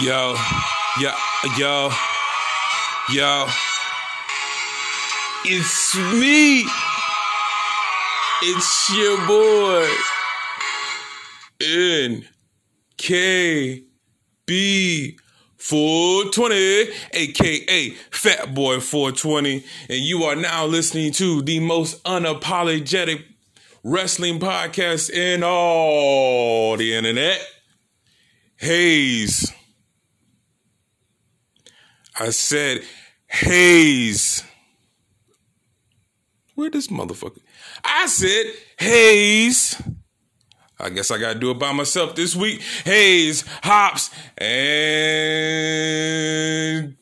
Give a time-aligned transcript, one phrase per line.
[0.00, 0.36] Yo,
[1.00, 1.10] yo,
[1.56, 1.90] yo,
[3.10, 3.46] yo.
[5.44, 6.64] It's me.
[8.42, 9.88] It's your boy.
[11.60, 12.22] NKB
[15.56, 19.64] 420, aka Fat Boy 420.
[19.88, 23.24] And you are now listening to the most unapologetic
[23.82, 27.40] wrestling podcast in all the internet.
[28.58, 29.52] Hayes.
[32.20, 32.82] I said
[33.28, 34.42] Hayes.
[36.54, 37.38] Where this motherfucker?
[37.84, 38.46] I said
[38.78, 39.80] Hayes.
[40.80, 42.60] I guess I gotta do it by myself this week.
[42.84, 44.54] Hayes, hops, and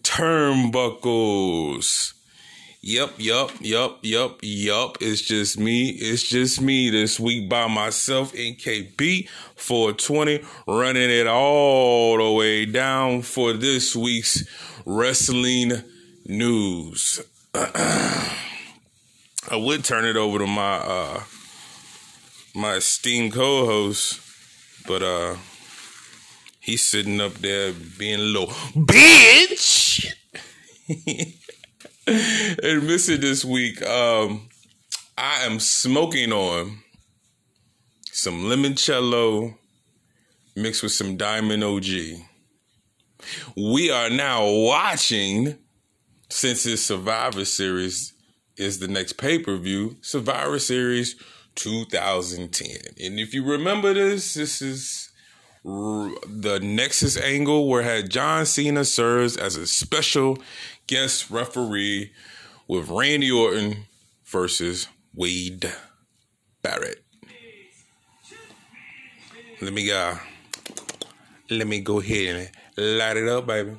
[0.03, 2.17] turnbuckles.
[2.89, 4.99] Yup, yup, yup, yup, yup.
[5.01, 5.89] It's just me.
[5.89, 8.33] It's just me this week by myself.
[8.33, 14.45] NKB 420 running it all the way down for this week's
[14.87, 15.73] wrestling
[16.25, 17.21] news.
[17.55, 18.37] I
[19.53, 21.23] would turn it over to my uh
[22.55, 24.21] my esteemed co-host,
[24.87, 25.37] but uh
[26.61, 30.07] he's sitting up there being little bitch.
[32.07, 34.49] and missing this week, um
[35.19, 36.79] I am smoking on
[38.13, 39.57] some limoncello
[40.55, 41.85] mixed with some diamond OG
[43.57, 45.59] we are now watching
[46.29, 48.13] since this Survivor Series
[48.57, 51.17] is the next pay per view, Survivor Series
[51.55, 52.69] 2010.
[53.05, 55.11] And if you remember this, this is
[55.65, 60.39] the Nexus angle where had John Cena serves as a special
[60.87, 62.13] guest referee
[62.69, 63.87] with Randy Orton
[64.25, 65.73] versus Wade
[66.63, 67.03] Barrett.
[69.61, 70.19] Let me go.
[71.49, 73.73] Let me go ahead and light it up, baby.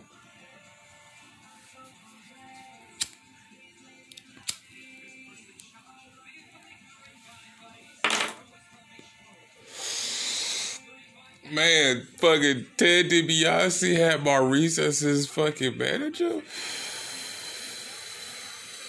[11.50, 16.41] Man, fucking Ted DiBiase had Maryse as his fucking manager.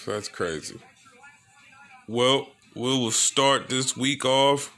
[0.05, 0.81] That's crazy.
[2.09, 4.73] Well, we will start this week off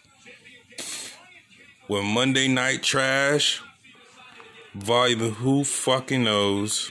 [1.88, 3.62] with Monday Night Trash
[4.74, 6.90] volume Who Fucking Knows.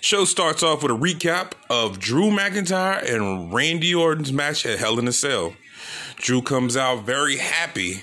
[0.00, 4.98] Show starts off with a recap of Drew McIntyre and Randy Orton's match at Hell
[4.98, 5.54] in a Cell.
[6.16, 8.02] Drew comes out very happy,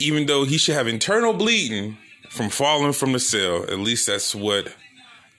[0.00, 1.98] even though he should have internal bleeding
[2.30, 3.64] from falling from the cell.
[3.64, 4.72] At least that's what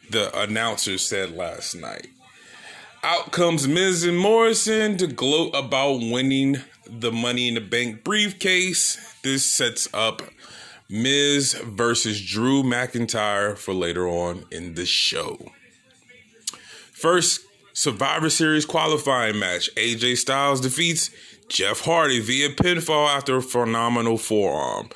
[0.09, 2.07] the announcer said last night.
[3.03, 6.57] Out comes Miz and Morrison to gloat about winning
[6.89, 8.97] the Money in the Bank briefcase.
[9.23, 10.21] This sets up
[10.89, 15.37] Miz versus Drew McIntyre for later on in the show.
[16.91, 17.41] First
[17.73, 21.11] Survivor Series qualifying match AJ Styles defeats
[21.49, 24.89] Jeff Hardy via pinfall after a phenomenal forearm.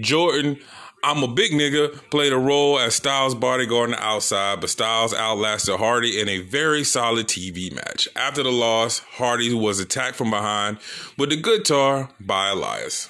[0.00, 0.58] Jordan,
[1.06, 5.14] I'm a big nigga, played a role as Styles' bodyguard on the outside, but Styles
[5.14, 8.08] outlasted Hardy in a very solid TV match.
[8.16, 10.78] After the loss, Hardy was attacked from behind
[11.16, 13.08] with a guitar by Elias.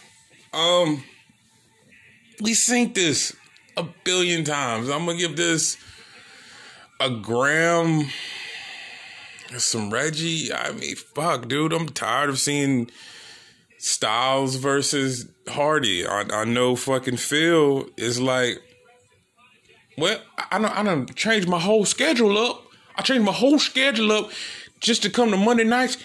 [0.52, 1.04] Um,
[2.42, 3.34] we seen this
[3.78, 4.90] a billion times.
[4.90, 5.78] I'm gonna give this
[7.00, 8.08] a gram
[9.56, 10.52] some Reggie.
[10.52, 11.72] I mean, fuck, dude.
[11.72, 12.90] I'm tired of seeing
[13.78, 16.06] Styles versus Hardy.
[16.06, 18.58] I, I fucking Phil is like,
[19.98, 20.20] well,
[20.50, 22.62] I don't, I don't change my whole schedule up.
[22.96, 24.30] I changed my whole schedule up
[24.80, 25.98] just to come to Monday nights.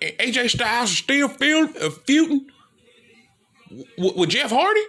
[0.00, 2.46] And AJ Styles is still feuding, uh, feuding
[3.98, 4.82] with, with Jeff Hardy.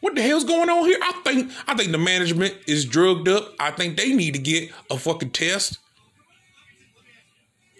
[0.00, 0.98] What the hell's going on here?
[1.02, 3.54] I think I think the management is drugged up.
[3.58, 5.78] I think they need to get a fucking test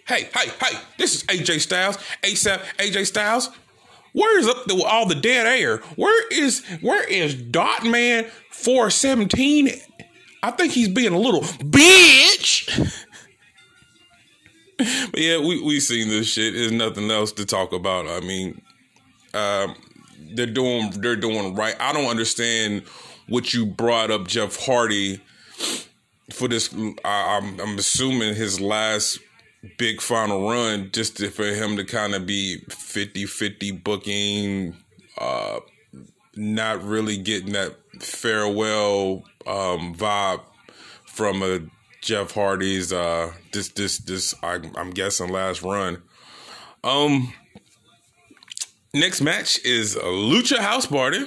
[0.07, 3.49] hey, hey, hey, this is AJ Styles, ASAP AJ Styles.
[4.17, 5.77] Where is up the, all the dead air?
[5.95, 9.69] Where is where is Dot Man 417?
[10.41, 13.05] I think he's being a little bitch.
[15.11, 16.55] but yeah, we we seen this shit.
[16.55, 18.07] There's nothing else to talk about.
[18.07, 18.59] I mean,
[19.35, 19.75] um,
[20.33, 21.75] they're doing they're doing right.
[21.79, 22.85] I don't understand
[23.27, 25.21] what you brought up Jeff Hardy
[26.31, 26.73] for this.
[27.05, 29.19] I, I'm I'm assuming his last
[29.77, 34.75] big final run just to, for him to kind of be 50-50 booking
[35.17, 35.59] uh
[36.35, 40.41] not really getting that farewell um vibe
[41.05, 41.59] from a
[42.01, 46.01] Jeff Hardy's uh this this this I, I'm guessing last run.
[46.83, 47.33] Um
[48.93, 51.25] next match is a Lucha House Party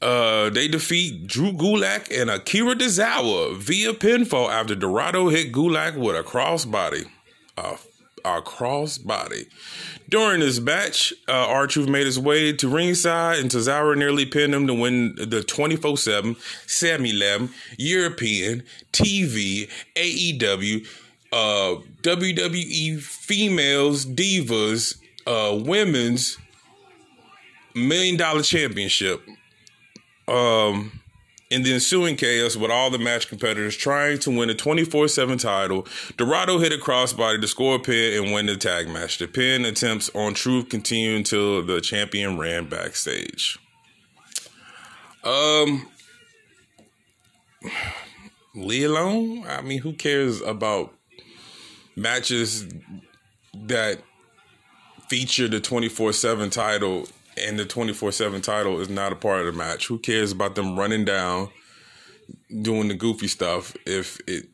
[0.00, 6.16] Uh, they defeat Drew Gulak and Akira Tozawa via pinfall after Dorado hit Gulak with
[6.16, 7.06] a crossbody.
[7.56, 9.48] A crossbody.
[10.08, 14.66] During this match, uh, R-Truth made his way to ringside, and Tozawa nearly pinned him
[14.66, 16.36] to win the 24 7
[16.66, 18.62] Sammy Lem European
[18.92, 20.86] TV AEW
[21.32, 26.38] uh, WWE Females Divas uh, Women's
[27.74, 29.22] Million Dollar Championship.
[30.30, 31.00] Um,
[31.50, 35.36] in the ensuing chaos, with all the match competitors trying to win a 24 7
[35.38, 35.86] title,
[36.16, 39.18] Dorado hit a crossbody to score a pin and win the tag match.
[39.18, 43.58] The pin attempts on Truth continue until the champion ran backstage.
[45.24, 45.88] Um,
[48.54, 49.44] leave alone.
[49.48, 50.94] I mean, who cares about
[51.96, 52.66] matches
[53.52, 54.00] that
[55.08, 57.08] feature the 24 7 title
[57.40, 59.86] and the 24 7 title is not a part of the match.
[59.86, 61.50] Who cares about them running down,
[62.62, 64.48] doing the goofy stuff if it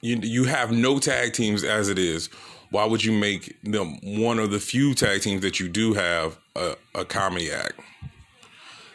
[0.00, 2.28] you you have no tag teams as it is.
[2.70, 6.38] Why would you make them one of the few tag teams that you do have
[6.56, 7.78] a, a comedy act?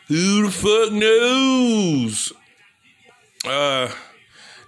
[0.07, 2.33] Who the fuck knows?
[3.45, 3.93] Uh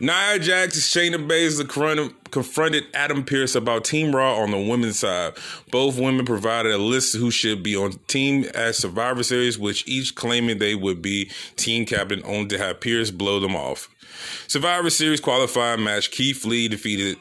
[0.02, 5.34] Nia Jax Shayna Baszler confronted Adam Pearce about Team Raw on the women's side.
[5.72, 10.16] Both women provided a list who should be on team at Survivor Series, which each
[10.16, 13.90] claiming they would be team captain, only to have Pearce blow them off.
[14.48, 17.18] Survivor Series qualifying match: Keith Lee defeated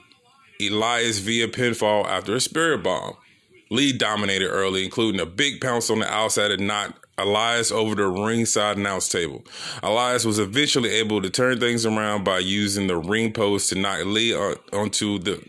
[0.61, 3.17] Elias via pinfall after a spirit bomb.
[3.71, 8.07] Lee dominated early, including a big pounce on the outside and not Elias over the
[8.07, 9.45] ringside announce table.
[9.83, 14.05] Elias was eventually able to turn things around by using the ring post to knock
[14.05, 15.45] Lee onto the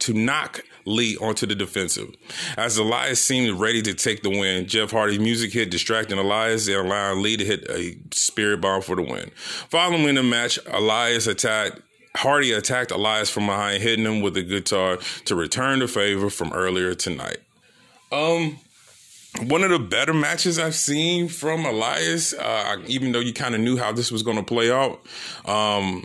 [0.00, 2.14] to knock Lee onto the defensive.
[2.56, 6.76] As Elias seemed ready to take the win, Jeff Hardy's music hit, distracting Elias and
[6.76, 9.30] allowing Lee to hit a spirit bomb for the win.
[9.68, 11.82] Following the match, Elias attacked
[12.16, 16.52] Hardy attacked Elias from behind, hitting him with a guitar to return the favor from
[16.52, 17.38] earlier tonight.
[18.10, 18.58] Um,
[19.42, 23.60] one of the better matches I've seen from Elias, uh, even though you kind of
[23.60, 25.00] knew how this was going to play out.
[25.44, 26.04] Um,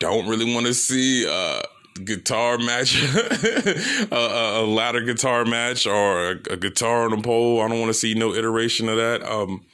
[0.00, 1.62] don't really want to see uh,
[2.04, 3.02] guitar match,
[4.10, 7.60] a, a, ladder guitar match, or a, a, guitar on a pole.
[7.60, 9.22] I don't want to see no iteration of that.
[9.22, 9.64] Um,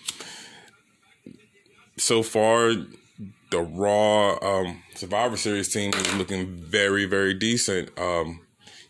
[1.97, 2.75] so far,
[3.51, 7.99] the Raw um, Survivor Series team is looking very, very decent.
[7.99, 8.41] Um,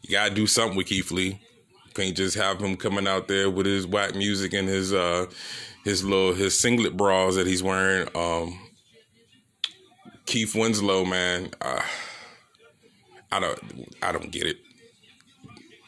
[0.02, 1.40] you gotta do something with Keith Lee.
[1.94, 5.26] Can't just have him coming out there with his whack music and his uh
[5.84, 8.08] his little his singlet bras that he's wearing.
[8.14, 8.58] Um
[10.30, 11.82] Keith Winslow, man, uh,
[13.32, 13.58] I don't
[14.00, 14.58] I don't get it.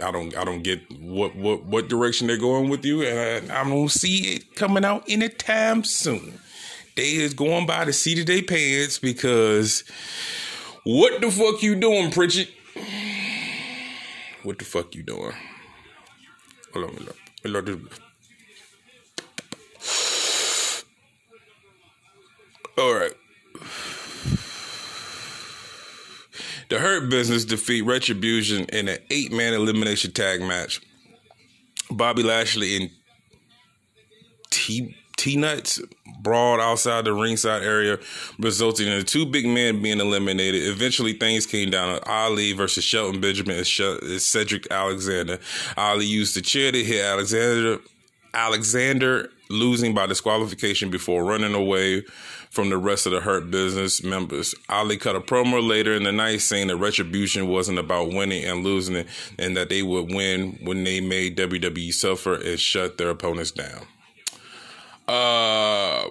[0.02, 3.60] I don't I don't get what what what direction they're going with you, and I,
[3.60, 6.40] I don't see it coming out anytime soon.
[6.96, 9.84] They is going by the seat of their pants because
[10.82, 12.49] what the fuck you doing, Prichard?
[14.42, 15.35] What the fuck you doing?
[22.79, 23.12] All right.
[26.69, 30.81] The Hurt Business defeat Retribution in an eight man elimination tag match.
[31.91, 32.91] Bobby Lashley and
[34.50, 35.81] T T Nuts
[36.23, 37.99] brawled outside the ringside area,
[38.38, 40.62] resulting in the two big men being eliminated.
[40.64, 45.38] Eventually, things came down to Ali versus Shelton Benjamin and Cedric Alexander.
[45.76, 47.78] Ali used the chair to hit Alexander.
[48.35, 52.02] Alexander losing by disqualification before running away
[52.50, 54.54] from the rest of the Hurt Business members.
[54.69, 58.64] Ali cut a promo later in the night saying that Retribution wasn't about winning and
[58.64, 59.07] losing it,
[59.38, 63.87] and that they would win when they made WWE suffer and shut their opponents down.
[65.12, 66.11] Uh,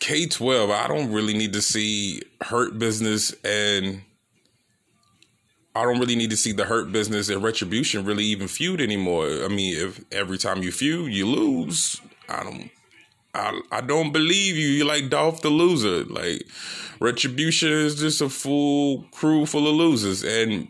[0.00, 4.02] K12, I don't really need to see Hurt Business and
[5.76, 9.26] I don't really need to see the Hurt Business and Retribution really even feud anymore.
[9.44, 12.70] I mean, if every time you feud, you lose, I don't
[13.34, 14.66] I, I don't believe you.
[14.66, 16.04] You're like Dolph the loser.
[16.04, 16.42] Like
[16.98, 20.24] Retribution is just a full crew full of losers.
[20.24, 20.66] And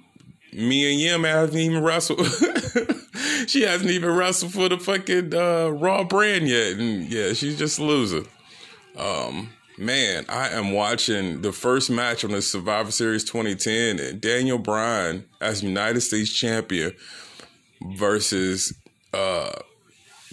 [0.52, 2.26] Mia Yim hasn't even wrestled.
[3.46, 7.78] she hasn't even wrestled for the fucking uh, Raw brand yet, and yeah, she's just
[7.78, 8.24] loser.
[8.96, 14.58] Um, man, I am watching the first match on the Survivor Series 2010, and Daniel
[14.58, 16.92] Bryan as United States champion
[17.96, 18.74] versus
[19.12, 19.52] uh,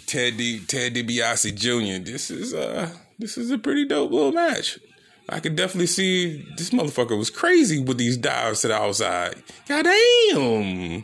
[0.05, 0.37] Ted
[0.67, 2.03] Ted DiBiase Jr.
[2.03, 2.89] This is uh
[3.19, 4.79] this is a pretty dope little match.
[5.27, 9.35] I could definitely see this motherfucker was crazy with these dives to the outside.
[9.67, 11.03] God damn.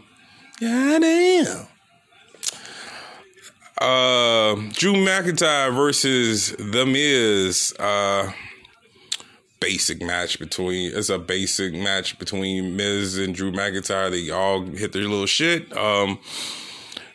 [0.59, 1.39] Goddamn.
[1.43, 1.67] Goddamn.
[3.79, 7.73] Uh, Drew McIntyre versus The Miz.
[7.77, 8.31] Uh,
[9.59, 14.11] basic match between it's a basic match between Miz and Drew McIntyre.
[14.11, 15.75] They all hit their little shit.
[15.75, 16.19] Um,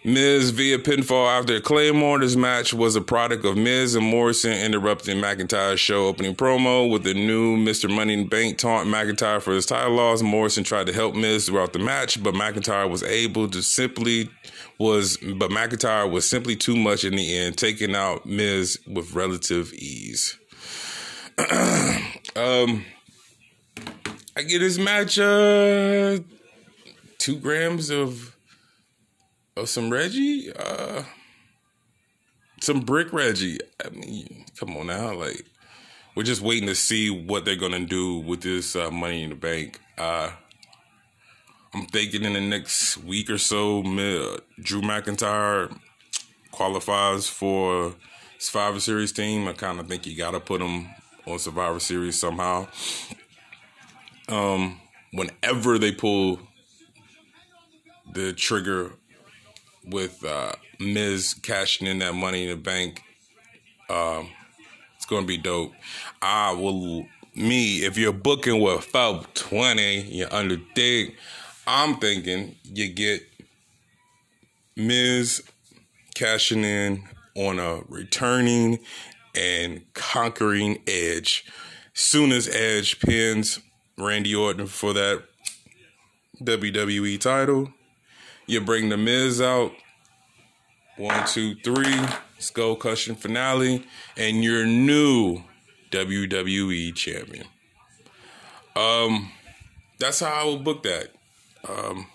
[0.03, 2.21] Miz via pinfall after Claymore.
[2.21, 7.05] This match was a product of Miz and Morrison interrupting McIntyre's show opening promo with
[7.05, 7.95] the new Mr.
[7.95, 10.23] Money in Bank taunt McIntyre for his title loss.
[10.23, 14.31] Morrison tried to help Miz throughout the match, but McIntyre was able to simply
[14.81, 19.73] was but McIntyre was simply too much in the end, taking out Miz with relative
[19.75, 20.39] ease.
[22.37, 22.85] um
[24.37, 26.19] I get this match uh
[27.19, 28.35] two grams of
[29.57, 31.03] of some Reggie, uh,
[32.61, 33.59] some brick Reggie.
[33.85, 35.45] I mean, come on now, like
[36.15, 39.37] we're just waiting to see what they're gonna do with this uh, money in the
[39.37, 39.79] bank.
[39.99, 40.31] Uh,
[41.73, 45.73] I'm thinking in the next week or so, Drew McIntyre
[46.51, 47.95] qualifies for
[48.39, 49.47] Survivor Series team.
[49.47, 50.89] I kind of think you gotta put him
[51.27, 52.67] on Survivor Series somehow.
[54.29, 54.81] Um,
[55.13, 56.41] whenever they pull
[58.13, 58.93] the trigger
[59.85, 63.03] with uh, Miz cashing in that money in the bank.
[63.89, 64.29] Um,
[64.97, 65.73] it's gonna be dope.
[66.21, 71.15] I will me if you're booking with 520, you're under dig.
[71.73, 73.23] I'm thinking you get
[74.75, 75.41] Miz
[76.17, 77.05] cashing in
[77.37, 78.81] on a returning
[79.37, 81.45] and conquering Edge.
[81.95, 83.61] Soon as Edge pins
[83.97, 85.23] Randy Orton for that
[86.43, 87.73] WWE title,
[88.49, 89.71] you bring the Miz out.
[90.97, 92.05] One, two, three.
[92.41, 93.85] Skull Crushing finale,
[94.17, 95.43] and your new
[95.91, 97.47] WWE champion.
[98.75, 99.31] Um,
[99.99, 101.11] that's how I would book that.
[101.69, 102.07] Um,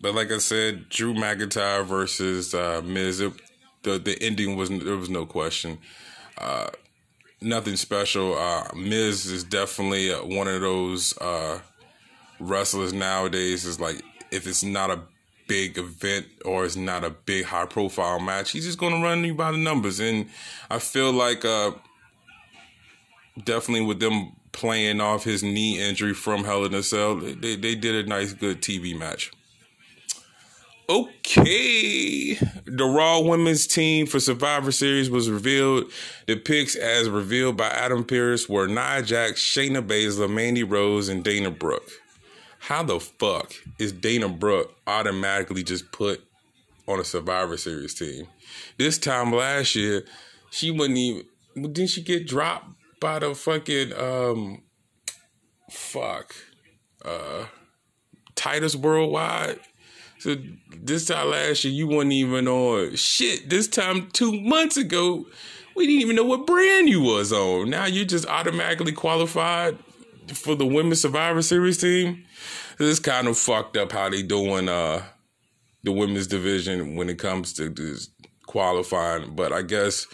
[0.00, 3.20] but like I said, Drew McIntyre versus uh, Miz.
[3.20, 3.32] It,
[3.82, 5.78] the the ending was there was no question.
[6.38, 6.68] Uh,
[7.40, 8.36] nothing special.
[8.36, 11.60] Uh, Miz is definitely one of those uh,
[12.40, 13.64] wrestlers nowadays.
[13.64, 15.00] Is like if it's not a
[15.48, 19.34] big event or it's not a big high profile match, he's just to run you
[19.34, 20.00] by the numbers.
[20.00, 20.28] And
[20.70, 21.72] I feel like uh,
[23.44, 27.74] definitely with them playing off his knee injury from Hell in a Cell, they, they
[27.76, 29.30] did a nice, good TV match.
[30.88, 32.34] Okay,
[32.64, 35.92] the Raw Women's team for Survivor Series was revealed.
[36.26, 41.22] The picks, as revealed by Adam Pearce, were Nia Jax, Shayna Baszler, Mandy Rose, and
[41.22, 41.90] Dana Brooke
[42.66, 46.20] how the fuck is Dana Brooke automatically just put
[46.88, 48.26] on a Survivor Series team?
[48.76, 50.04] This time last year,
[50.50, 51.26] she wouldn't even.
[51.54, 54.62] Didn't she get dropped by the fucking um,
[55.70, 56.34] fuck,
[57.04, 57.46] uh,
[58.34, 59.60] Titus Worldwide?
[60.18, 60.36] So
[60.80, 63.50] this time last year, you weren't even on shit.
[63.50, 65.26] This time two months ago,
[65.74, 67.70] we didn't even know what brand you was on.
[67.70, 69.78] Now you just automatically qualified
[70.32, 72.24] for the women's Survivor Series team.
[72.78, 75.02] This is kind of fucked up how they doing uh
[75.84, 78.10] the women's division when it comes to this
[78.46, 79.34] qualifying.
[79.36, 80.06] But I guess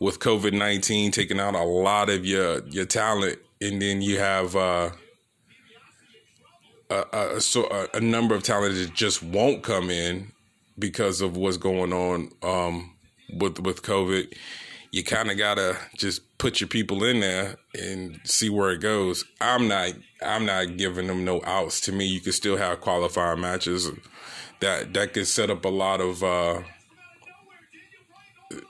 [0.00, 4.56] with COVID nineteen taking out a lot of your your talent, and then you have
[4.56, 4.90] uh,
[6.90, 10.32] a, a, a, a number of talent that just won't come in
[10.78, 12.94] because of what's going on um,
[13.38, 14.32] with with COVID
[14.90, 19.24] you kind of gotta just put your people in there and see where it goes.
[19.40, 21.80] I'm not I'm not giving them no outs.
[21.82, 23.90] To me, you can still have qualifying matches
[24.60, 26.62] that that could set up a lot of uh,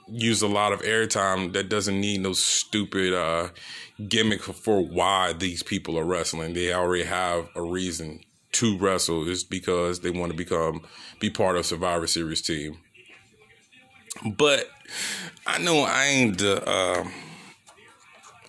[0.07, 3.49] use a lot of airtime that doesn't need no stupid uh,
[4.07, 6.53] gimmick for why these people are wrestling.
[6.53, 8.21] They already have a reason
[8.53, 10.81] to wrestle is because they want to become
[11.19, 12.79] be part of Survivor Series team.
[14.37, 14.67] But
[15.45, 17.07] I know I ain't the uh,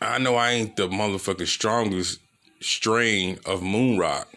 [0.00, 2.18] I know I ain't the motherfucking strongest
[2.60, 4.28] strain of moon rock.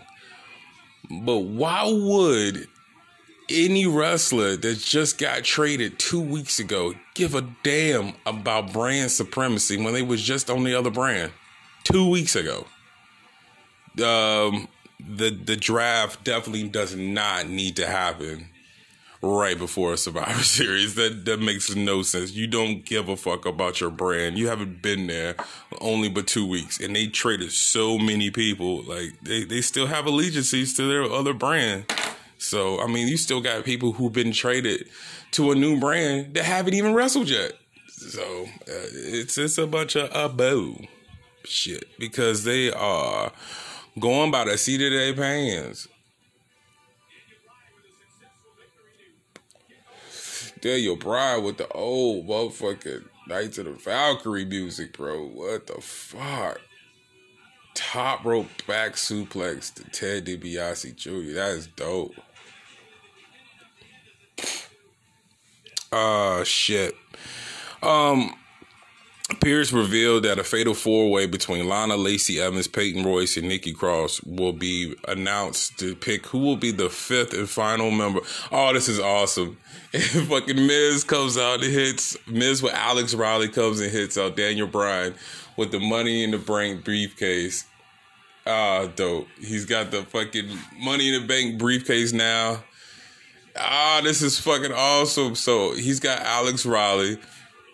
[1.09, 2.67] But why would
[3.50, 9.77] any wrestler that just got traded two weeks ago give a damn about brand supremacy
[9.77, 11.31] when they was just on the other brand
[11.83, 12.65] two weeks ago?
[14.03, 14.67] Um,
[15.00, 18.47] the the draft definitely does not need to happen
[19.23, 20.95] right before a Survivor Series.
[20.95, 22.33] That that makes no sense.
[22.33, 24.38] You don't give a fuck about your brand.
[24.38, 25.35] You haven't been there
[25.79, 28.83] only but two weeks, and they traded so many people.
[28.83, 31.85] Like they they still have allegiances to their other brand.
[32.43, 34.88] So I mean, you still got people who've been traded
[35.31, 37.53] to a new brand that haven't even wrestled yet.
[37.88, 40.88] So uh, it's it's a bunch of abo
[41.45, 43.31] shit because they are
[44.00, 45.88] going by the seat of their pants
[50.63, 55.27] Daniel Bryan with the old motherfucking Knights of the Valkyrie music, bro.
[55.27, 56.62] What the fuck?
[57.73, 61.33] Top rope back suplex to Ted DiBiase Jr.
[61.33, 62.15] That is dope.
[65.91, 66.95] Uh shit.
[67.81, 68.33] Um
[69.39, 73.73] Pearce revealed that a fatal four way between Lana, Lacey Evans, Peyton Royce, and Nikki
[73.73, 78.19] Cross will be announced to pick who will be the fifth and final member.
[78.51, 79.57] Oh, this is awesome.
[79.93, 84.35] And fucking Miz comes out and hits Miz with Alex Riley comes and hits out
[84.35, 85.13] Daniel Bryan
[85.55, 87.65] with the money in the bank briefcase.
[88.47, 89.27] Ah, dope.
[89.39, 90.49] He's got the fucking
[90.79, 92.63] money in the bank briefcase now.
[93.55, 95.36] Ah, this is fucking awesome.
[95.36, 97.17] So he's got Alex Riley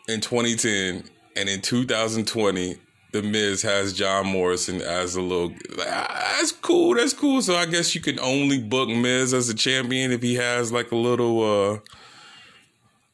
[0.08, 1.04] in 2010
[1.36, 2.76] and in 2020,
[3.12, 5.54] The Miz has John Morrison as a little.
[5.78, 6.96] That's cool.
[6.96, 7.42] That's cool.
[7.42, 10.92] So I guess you can only book Miz as a champion if he has like
[10.92, 11.80] a little, uh,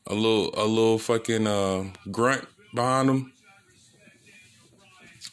[0.07, 3.33] a little, a little fucking uh, grunt behind him.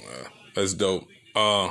[0.01, 1.07] Uh, that's dope.
[1.35, 1.71] Uh,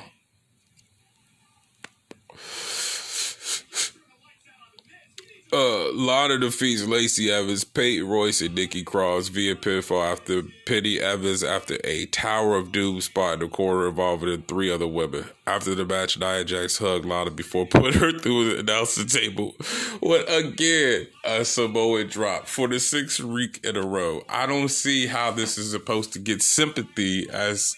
[5.54, 11.44] Uh, Lana defeats Lacey Evans, Peyton Royce, and Nikki Cross via pinfall after Penny Evans
[11.44, 15.26] after a Tower of Doom spot in the corner involving three other women.
[15.46, 19.56] After the match, Nia Jax hugged Lana before putting her through the announcer table
[20.00, 24.24] What again a Samoan drop for the sixth week in a row.
[24.30, 27.76] I don't see how this is supposed to get sympathy as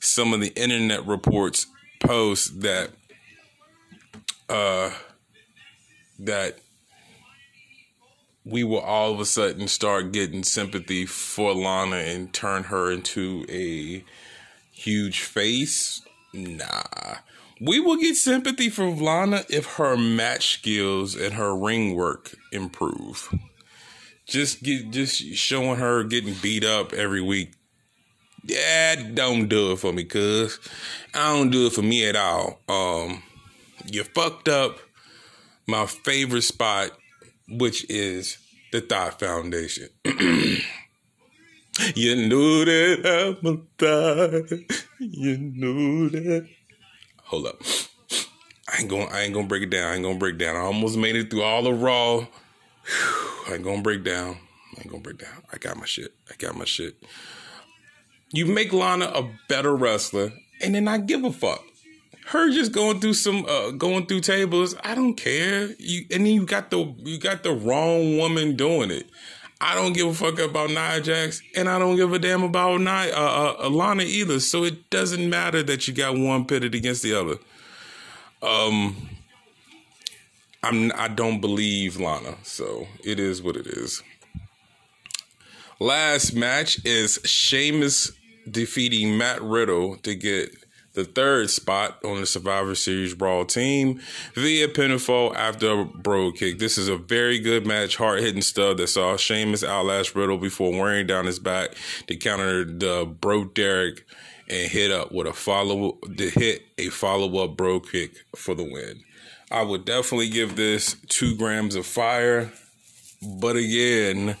[0.00, 1.66] some of the internet reports
[2.00, 2.90] post that
[4.50, 4.90] uh
[6.18, 6.58] that
[8.44, 13.46] we will all of a sudden start getting sympathy for Lana and turn her into
[13.48, 14.04] a
[14.70, 16.02] huge face.
[16.34, 17.16] Nah.
[17.60, 23.32] We will get sympathy for Lana if her match skills and her ring work improve.
[24.26, 27.52] Just get just showing her getting beat up every week.
[28.42, 30.58] Yeah, don't do it for me, cuz.
[31.14, 32.60] I don't do it for me at all.
[32.68, 33.22] Um
[33.86, 34.78] you fucked up
[35.66, 36.90] my favorite spot
[37.48, 38.38] which is
[38.72, 39.88] the Thought Foundation.
[41.94, 44.60] you knew that I'm a thought.
[44.98, 46.48] You knew that.
[47.24, 47.62] Hold up.
[48.68, 49.90] I ain't gonna I ain't gonna break it down.
[49.90, 50.56] I ain't gonna break down.
[50.56, 52.18] I almost made it through all the raw.
[52.18, 52.28] Whew,
[53.48, 54.38] I ain't gonna break down.
[54.76, 55.42] I ain't gonna break down.
[55.52, 56.12] I got my shit.
[56.30, 56.96] I got my shit.
[58.32, 61.62] You make Lana a better wrestler, and then I give a fuck
[62.26, 64.74] her just going through some uh, going through tables.
[64.82, 65.70] I don't care.
[65.78, 69.08] You and then you got the you got the wrong woman doing it.
[69.60, 72.80] I don't give a fuck about Nia Jax, and I don't give a damn about
[72.80, 74.40] Nia uh, uh, Alana either.
[74.40, 77.36] So it doesn't matter that you got one pitted against the other.
[78.42, 79.08] Um,
[80.62, 84.02] I'm I don't believe Lana, so it is what it is.
[85.78, 88.12] Last match is Sheamus
[88.50, 90.63] defeating Matt Riddle to get
[90.94, 94.00] the third spot on the Survivor Series Brawl team
[94.34, 96.58] via pinfall after a Brogue Kick.
[96.58, 100.70] This is a very good match, hard hitting stuff that saw Sheamus outlast Riddle before
[100.70, 101.74] wearing down his back
[102.06, 104.06] to counter the Bro Derek
[104.48, 108.64] and hit up with a follow to hit a follow up Brogue Kick for the
[108.64, 109.02] win.
[109.50, 112.52] I would definitely give this two grams of fire,
[113.40, 114.36] but again,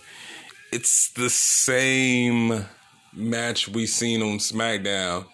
[0.72, 2.66] it's the same
[3.12, 5.26] match we seen on SmackDown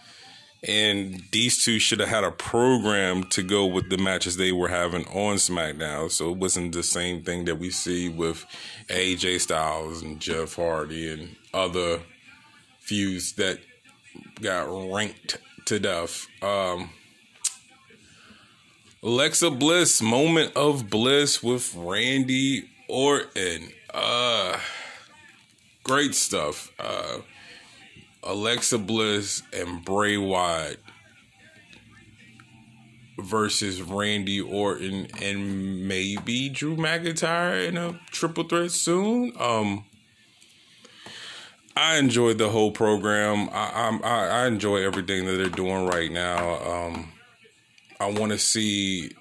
[0.67, 4.69] and these two should have had a program to go with the matches they were
[4.69, 6.11] having on SmackDown.
[6.11, 8.45] So it wasn't the same thing that we see with
[8.89, 12.01] AJ Styles and Jeff Hardy and other
[12.79, 13.59] feuds that
[14.43, 16.27] got ranked to death.
[16.43, 16.91] Um,
[19.03, 23.71] Alexa Bliss, moment of bliss with Randy Orton.
[23.95, 24.59] Uh,
[25.85, 26.71] great stuff.
[26.79, 27.19] Uh,
[28.23, 30.81] Alexa Bliss and Bray Wyatt
[33.19, 39.33] versus Randy Orton and maybe Drew McIntyre in a triple threat soon.
[39.39, 39.85] Um,
[41.77, 43.49] I enjoyed the whole program.
[43.53, 46.59] I, I I enjoy everything that they're doing right now.
[46.59, 47.13] Um,
[47.99, 49.13] I want to see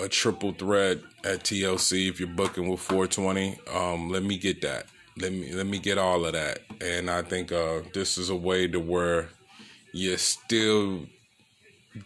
[0.00, 3.58] a triple threat at TLC if you're booking with 420.
[3.72, 4.86] Um, let me get that
[5.18, 6.60] let me let me get all of that.
[6.80, 9.28] And I think uh, this is a way to where
[9.92, 11.06] you still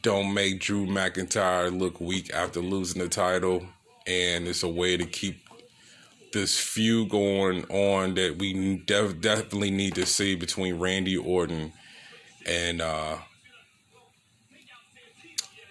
[0.02, 3.66] don't make Drew McIntyre look weak after losing the title,
[4.06, 5.40] and it's a way to keep
[6.32, 11.72] this feud going on that we def- definitely need to see between Randy Orton
[12.44, 13.18] and uh,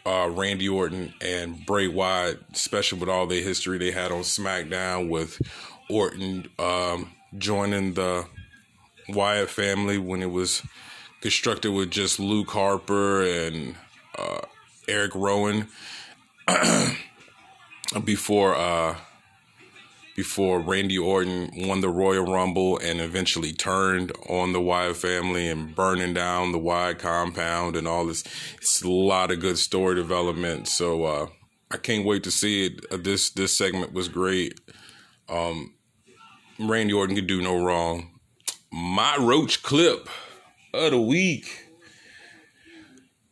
[0.06, 5.10] uh, Randy Orton and Bray Wyatt, especially with all the history they had on SmackDown
[5.10, 5.42] with
[5.90, 8.26] Orton um, joining the
[9.10, 10.64] Wyatt family when it was
[11.22, 13.76] constructed with just Luke Harper and
[14.18, 14.42] uh,
[14.88, 15.68] Eric Rowan
[18.04, 18.96] before uh,
[20.16, 25.76] before Randy Orton won the Royal Rumble and eventually turned on the Wyatt family and
[25.76, 28.24] burning down the Wyatt compound and all this.
[28.58, 30.68] It's a lot of good story development.
[30.68, 31.28] So uh,
[31.72, 32.86] I can't wait to see it.
[32.92, 34.60] Uh, this this segment was great.
[35.30, 35.74] Um,
[36.60, 38.10] Randy Orton could do no wrong.
[38.72, 40.08] My roach clip
[40.74, 41.68] of the week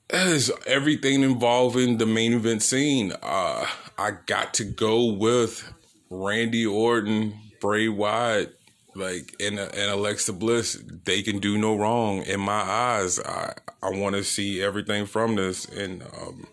[0.10, 3.14] is everything involving the main event scene.
[3.22, 3.66] Uh,
[3.98, 5.72] I got to go with
[6.10, 8.58] Randy Orton, Bray Wyatt,
[8.96, 10.82] like and and Alexa Bliss.
[11.06, 13.20] They can do no wrong in my eyes.
[13.20, 16.04] I I want to see everything from this and.
[16.04, 16.48] Um,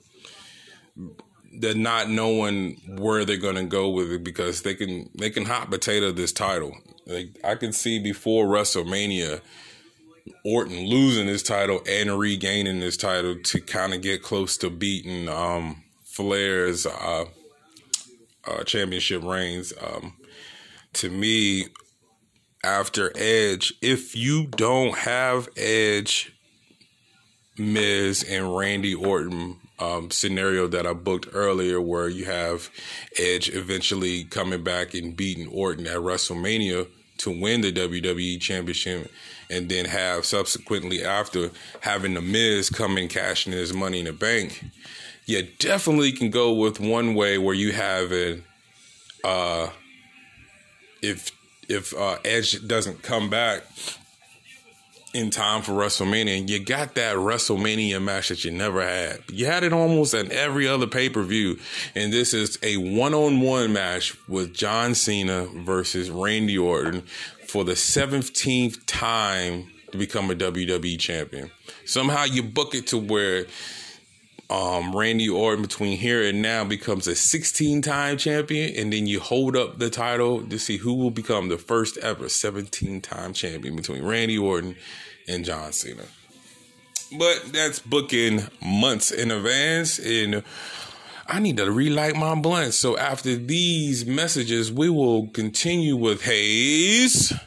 [1.61, 5.71] they're not knowing where they're gonna go with it because they can they can hot
[5.71, 6.77] potato this title.
[7.07, 9.41] Like I can see before WrestleMania,
[10.45, 15.29] Orton losing his title and regaining his title to kind of get close to beating
[15.29, 17.25] um, Flair's uh,
[18.47, 19.73] uh, championship reigns.
[19.81, 20.15] Um,
[20.95, 21.67] to me,
[22.65, 26.33] after Edge, if you don't have Edge,
[27.57, 32.71] Miz, and Randy Orton um, scenario that I booked earlier, where you have
[33.19, 36.89] Edge eventually coming back and beating Orton at WrestleMania
[37.19, 39.11] to win the WWE Championship,
[39.51, 44.13] and then have subsequently after having the Miz come and cashing his money in the
[44.13, 44.65] bank.
[45.27, 48.43] You definitely can go with one way where you have it.
[49.25, 49.69] Uh,
[51.03, 51.31] if
[51.69, 53.65] if uh, Edge doesn't come back
[55.15, 59.21] in time for WrestleMania, you got that WrestleMania match that you never had.
[59.31, 61.59] You had it almost at every other pay per view,
[61.95, 67.03] and this is a one on one match with John Cena versus Randy Orton
[67.47, 71.51] for the 17th time to become a WWE champion.
[71.87, 73.47] Somehow you book it to where
[74.51, 79.21] um, Randy Orton between here and now becomes a 16 time champion, and then you
[79.21, 83.77] hold up the title to see who will become the first ever 17 time champion
[83.77, 84.77] between Randy Orton
[85.27, 86.05] and John Cena.
[87.17, 90.43] But that's booking months in advance, and
[91.27, 92.73] I need to relight my blunt.
[92.73, 97.33] So after these messages, we will continue with Hayes.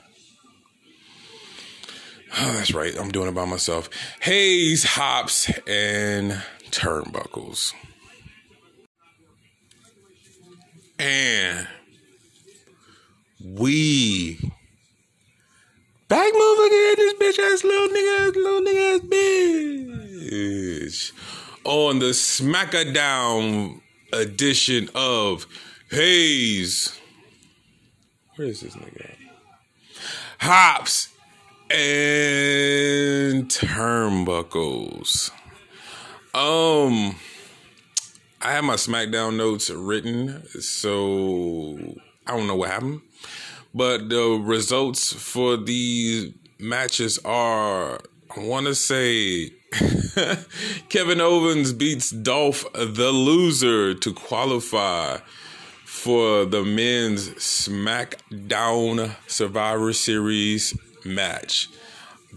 [2.33, 2.97] Oh, that's right.
[2.97, 3.89] I'm doing it by myself.
[4.21, 7.73] Hayes, hops, and turnbuckles.
[10.97, 11.67] And
[13.43, 14.39] we
[16.07, 16.95] back move again.
[16.97, 21.11] This bitch ass little nigga ass little nigga ass bitch.
[21.63, 23.81] On the Smackdown
[24.13, 25.47] edition of
[25.89, 26.99] Hayes.
[28.35, 29.15] Where is this nigga?
[30.39, 31.09] Hops
[31.69, 35.31] and turnbuckles.
[36.33, 37.17] Um,
[38.41, 41.77] I have my SmackDown notes written, so
[42.25, 43.01] I don't know what happened,
[43.73, 47.99] but the results for these matches are,
[48.35, 49.49] I want to say,
[50.89, 55.17] Kevin Owens beats Dolph the loser to qualify
[55.83, 61.67] for the men's SmackDown Survivor Series match.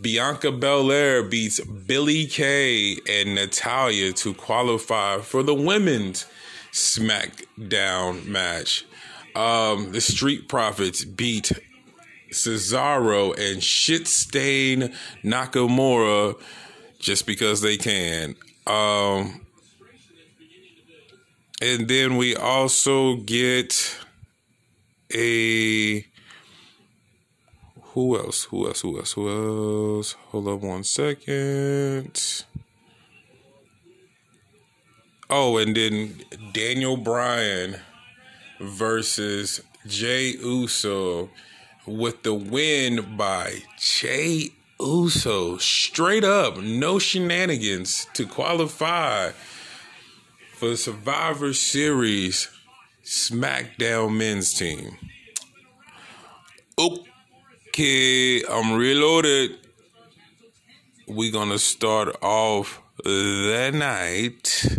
[0.00, 6.26] Bianca Belair beats Billie Kay and Natalya to qualify for the women's
[6.72, 8.84] SmackDown match.
[9.36, 11.52] Um, the Street Profits beat
[12.32, 16.40] Cesaro and shit stain Nakamura
[16.98, 18.34] just because they can.
[18.66, 19.40] Um,
[21.62, 23.96] and then we also get
[25.14, 26.04] a
[27.94, 28.44] who else?
[28.44, 28.80] Who else?
[28.80, 29.12] Who else?
[29.12, 30.16] Who else?
[30.30, 32.44] Hold up one second.
[35.30, 37.76] Oh, and then Daniel Bryan
[38.58, 41.30] versus Jey Uso
[41.86, 45.58] with the win by Jey Uso.
[45.58, 49.30] Straight up, no shenanigans to qualify
[50.54, 52.48] for the Survivor Series
[53.04, 54.96] SmackDown men's team.
[56.76, 57.10] Okay.
[57.74, 59.58] Okay, I'm reloaded.
[61.08, 64.78] We're gonna start off the night.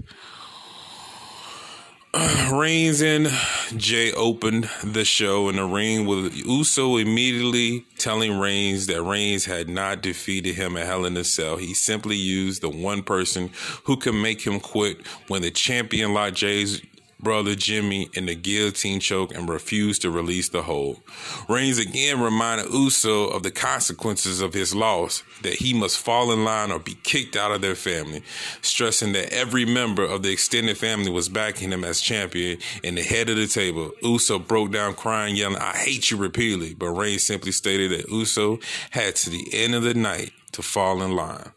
[2.54, 3.28] Reigns and
[3.76, 9.68] Jey opened the show in the ring with Uso immediately telling Reigns that Reigns had
[9.68, 11.58] not defeated him at Hell in a Cell.
[11.58, 13.50] He simply used the one person
[13.84, 16.82] who can make him quit when the champion like Jey's
[17.26, 21.02] brother Jimmy in the guillotine choke and refused to release the hold.
[21.50, 26.46] Reigns again reminded Uso of the consequences of his loss, that he must fall in
[26.46, 28.22] line or be kicked out of their family,
[28.62, 32.60] stressing that every member of the extended family was backing him as champion.
[32.84, 36.76] In the head of the table, Uso broke down crying, yelling, I hate you repeatedly,
[36.76, 38.60] but Reigns simply stated that Uso
[38.92, 41.52] had to the end of the night to fall in line.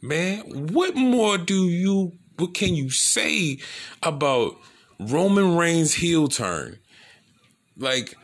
[0.00, 3.58] Man, what more do you what can you say
[4.02, 4.56] about
[4.98, 6.78] Roman Reigns heel turn?
[7.76, 8.16] Like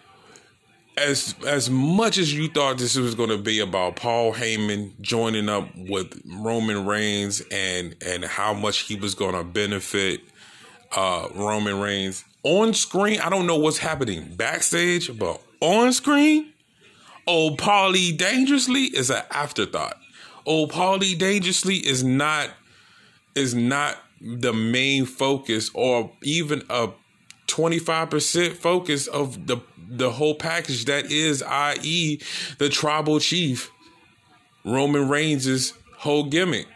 [0.96, 5.48] as as much as you thought this was going to be about Paul Heyman joining
[5.48, 10.20] up with Roman Reigns and and how much he was going to benefit
[10.96, 16.52] uh, Roman Reigns on screen, I don't know what's happening backstage, but on screen,
[17.26, 19.96] old Paulie dangerously is an afterthought.
[20.46, 22.50] Old Paulie dangerously is not
[23.34, 26.88] is not the main focus or even a
[27.46, 32.18] 25% focus of the the whole package that is i.e.
[32.58, 33.70] the tribal chief
[34.64, 36.66] Roman Reigns' whole gimmick.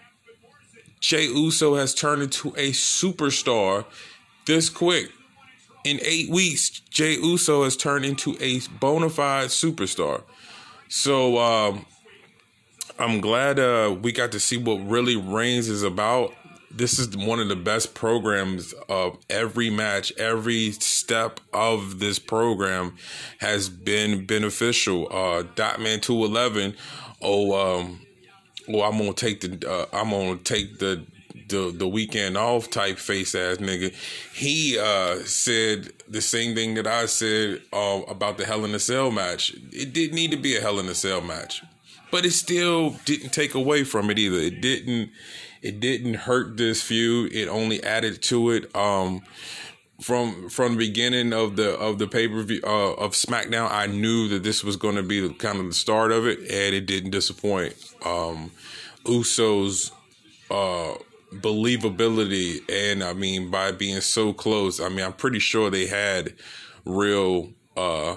[1.01, 3.87] Jey Uso has turned into a superstar
[4.47, 5.11] this quick.
[5.85, 10.23] In eight weeks, Jey Uso has turned into a bona fide superstar.
[10.89, 11.87] So um,
[12.99, 16.35] I'm glad uh, we got to see what really Reigns is about
[16.71, 22.95] this is one of the best programs of every match every step of this program
[23.39, 25.07] has been beneficial.
[25.07, 26.75] Uh dotman 211
[27.23, 28.01] oh um
[28.69, 31.05] well i'm gonna take the uh, i'm gonna take the
[31.49, 33.93] the the weekend off type face ass nigga.
[34.35, 38.79] He uh said the same thing that i said uh, about the hell in a
[38.79, 39.55] cell match.
[39.73, 41.63] It didn't need to be a hell in a cell match
[42.11, 44.39] but it still didn't take away from it either.
[44.39, 45.11] It didn't
[45.63, 47.33] it didn't hurt this feud.
[47.33, 48.75] It only added to it.
[48.75, 49.23] Um,
[50.01, 53.87] from from the beginning of the of the pay per view uh, of SmackDown, I
[53.87, 56.75] knew that this was going to be the, kind of the start of it, and
[56.75, 57.75] it didn't disappoint.
[58.05, 58.53] Um,
[59.05, 59.91] Usos
[60.51, 60.95] uh,
[61.35, 66.35] believability, and I mean by being so close, I mean I'm pretty sure they had
[66.85, 67.51] real.
[67.77, 68.17] Uh,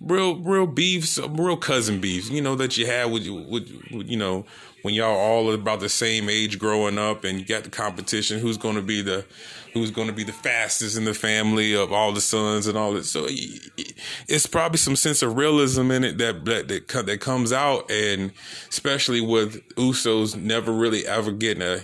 [0.00, 4.16] real, real beefs, real cousin beefs, you know, that you had with, with, with you
[4.16, 4.44] know,
[4.82, 8.56] when y'all all about the same age growing up and you got the competition who's
[8.56, 9.24] going to be the
[9.72, 12.92] who's going to be the fastest in the family of all the sons and all
[12.92, 13.04] that?
[13.04, 13.26] So
[14.28, 18.32] it's probably some sense of realism in it that that that, that comes out and
[18.68, 21.80] especially with usos never really ever getting a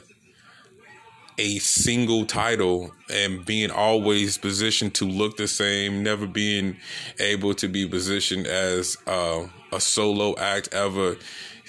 [1.38, 6.76] a single title and being always positioned to look the same, never being
[7.20, 11.16] able to be positioned as uh, a solo act ever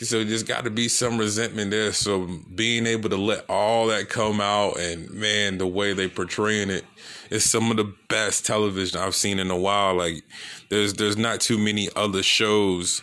[0.02, 1.92] so there's got to be some resentment there.
[1.92, 6.70] So being able to let all that come out and man, the way they portraying
[6.70, 6.86] it
[7.30, 9.96] is some of the best television I've seen in a while.
[9.96, 10.24] Like
[10.70, 13.02] there's there's not too many other shows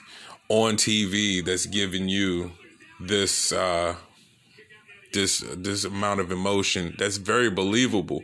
[0.49, 2.53] on TV that's giving you
[3.01, 3.95] this uh
[5.13, 8.23] this this amount of emotion that's very believable.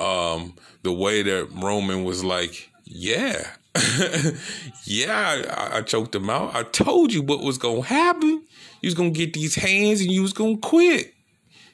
[0.00, 3.50] Um the way that Roman was like, yeah,
[4.84, 6.54] yeah, I, I, choked him out.
[6.54, 8.42] I told you what was gonna happen.
[8.80, 11.12] You was gonna get these hands and you was gonna quit.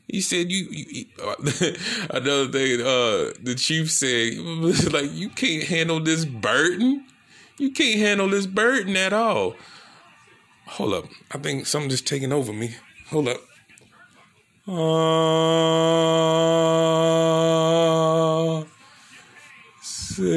[0.08, 1.34] He said you, you uh,
[2.10, 4.36] another thing uh the chief said
[4.92, 7.06] like you can't handle this burden.
[7.58, 9.54] You can't handle this burden at all.
[10.66, 11.04] Hold up.
[11.30, 12.74] I think something just taking over me.
[13.10, 13.40] Hold up.
[14.66, 14.72] Uh,
[20.12, 20.32] Sir.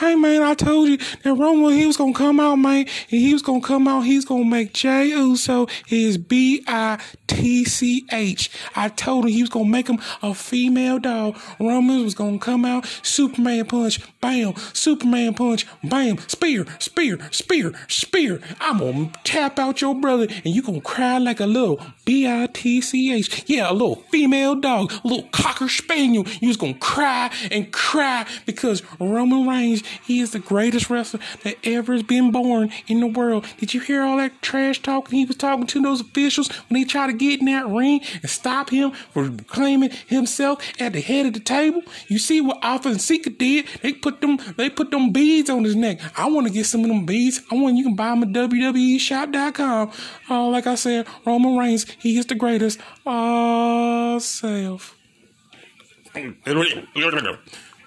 [0.00, 3.60] I told you that Roman he was gonna come out, man, and he was gonna
[3.60, 4.02] come out.
[4.02, 8.50] He's gonna make Jey Uso his B I T C H.
[8.74, 11.36] I told him he was gonna make him a female dog.
[11.60, 18.40] Roman was gonna come out, Superman punch, bam, Superman punch, bam, spear, spear, spear, spear.
[18.60, 22.46] I'm gonna tap out your brother, and you gonna cry like a little B I
[22.52, 23.44] T C H.
[23.46, 26.26] Yeah, a little female dog, a little cocker spaniel.
[26.40, 31.56] You was gonna cry and cry because Roman Reigns, he is the greatest wrestler that
[31.64, 33.46] ever has been born in the world.
[33.58, 36.84] Did you hear all that trash talking he was talking to those officials when they
[36.84, 41.26] tried to get in that ring and stop him from claiming himself at the head
[41.26, 41.82] of the table?
[42.08, 43.66] You see what Afa and Sika did?
[43.82, 46.00] They put them they put them beads on his neck.
[46.16, 47.40] I want to get some of them beads.
[47.50, 49.92] I want you can buy them at WWEshop.com.
[50.30, 52.80] Uh, like I said, Roman Reigns, he is the greatest.
[53.06, 54.96] Uh self.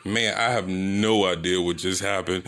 [0.04, 2.44] Man, I have no idea what just happened.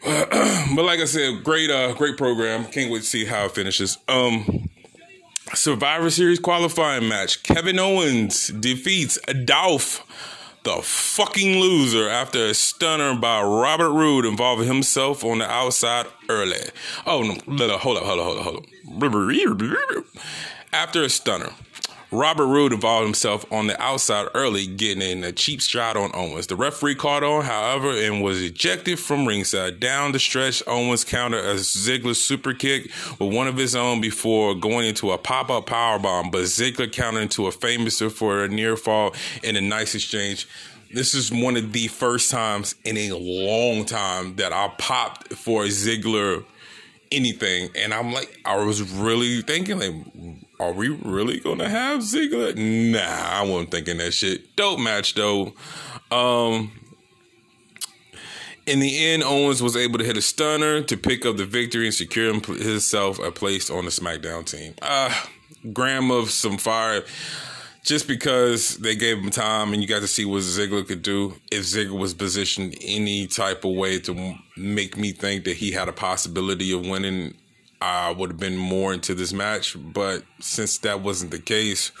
[0.04, 2.66] but like I said, great, uh, great program.
[2.66, 3.98] Can't wait to see how it finishes.
[4.06, 4.68] Um,
[5.54, 7.42] Survivor Series qualifying match.
[7.42, 10.04] Kevin Owens defeats Dolph,
[10.62, 16.58] the fucking loser, after a stunner by Robert Roode involving himself on the outside early.
[17.04, 20.04] Oh, no, hold up, hold up, hold up, hold up.
[20.72, 21.50] After a stunner.
[22.12, 26.46] Robert Roode involved himself on the outside early, getting in a cheap shot on Owens.
[26.46, 29.80] The referee caught on, however, and was ejected from ringside.
[29.80, 34.54] Down the stretch, Owens countered a Ziggler super kick with one of his own before
[34.54, 38.48] going into a pop up power bomb, but Ziggler countered into a famous for a
[38.48, 40.46] near fall in a nice exchange.
[40.92, 45.64] This is one of the first times in a long time that I popped for
[45.64, 46.44] a Ziggler
[47.10, 52.56] anything, and I'm like, I was really thinking like are we really gonna have Ziggler?
[52.56, 54.56] Nah, I wasn't thinking that shit.
[54.56, 55.52] Dope match though.
[56.10, 56.72] Um,
[58.66, 61.86] in the end, Owens was able to hit a stunner to pick up the victory
[61.86, 64.74] and secure himself a place on the SmackDown team.
[64.82, 65.14] Uh,
[65.72, 67.04] gram of some fire
[67.84, 71.34] just because they gave him time and you got to see what Ziggler could do.
[71.52, 75.88] If Ziggler was positioned any type of way to make me think that he had
[75.88, 77.34] a possibility of winning
[77.80, 81.92] I would have been more into this match, but since that wasn't the case,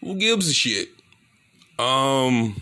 [0.00, 0.88] who gives a shit?
[1.78, 2.60] Um,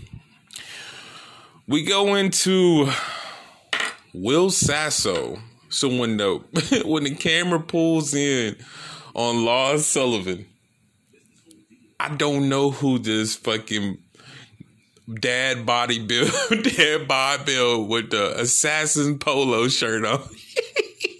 [1.69, 2.89] we go into
[4.13, 5.39] Will Sasso.
[5.69, 8.57] So when the when the camera pulls in
[9.15, 10.47] on Lars Sullivan,
[11.99, 13.99] I don't know who this fucking
[15.21, 16.31] dad body build,
[16.77, 20.23] dad body build with the assassin polo shirt on.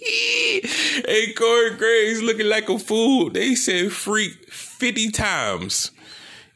[1.07, 3.31] hey, Corey Graves looking like a fool.
[3.31, 5.91] They said freak 50 times.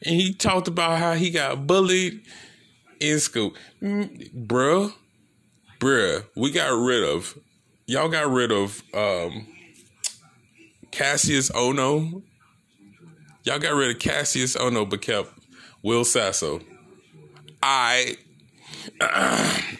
[0.04, 2.22] And he talked about how he got bullied
[3.00, 3.54] in school.
[3.82, 4.94] Mm, bruh,
[5.80, 7.36] bruh, we got rid of,
[7.86, 9.46] y'all got rid of um,
[10.92, 12.22] Kassius Ohno.
[13.42, 15.28] Y'all got rid of Kassius Ohno, but kept
[15.82, 16.60] Will Sasso.
[17.62, 18.16] I.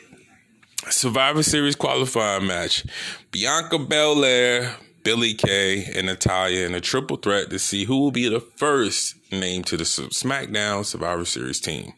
[0.89, 2.85] Survivor Series qualifying match.
[3.33, 8.29] Bianca Belair, Billie Kay, and Natalya in a triple threat to see who will be
[8.29, 11.93] the first named to the SmackDown Survivor Series team.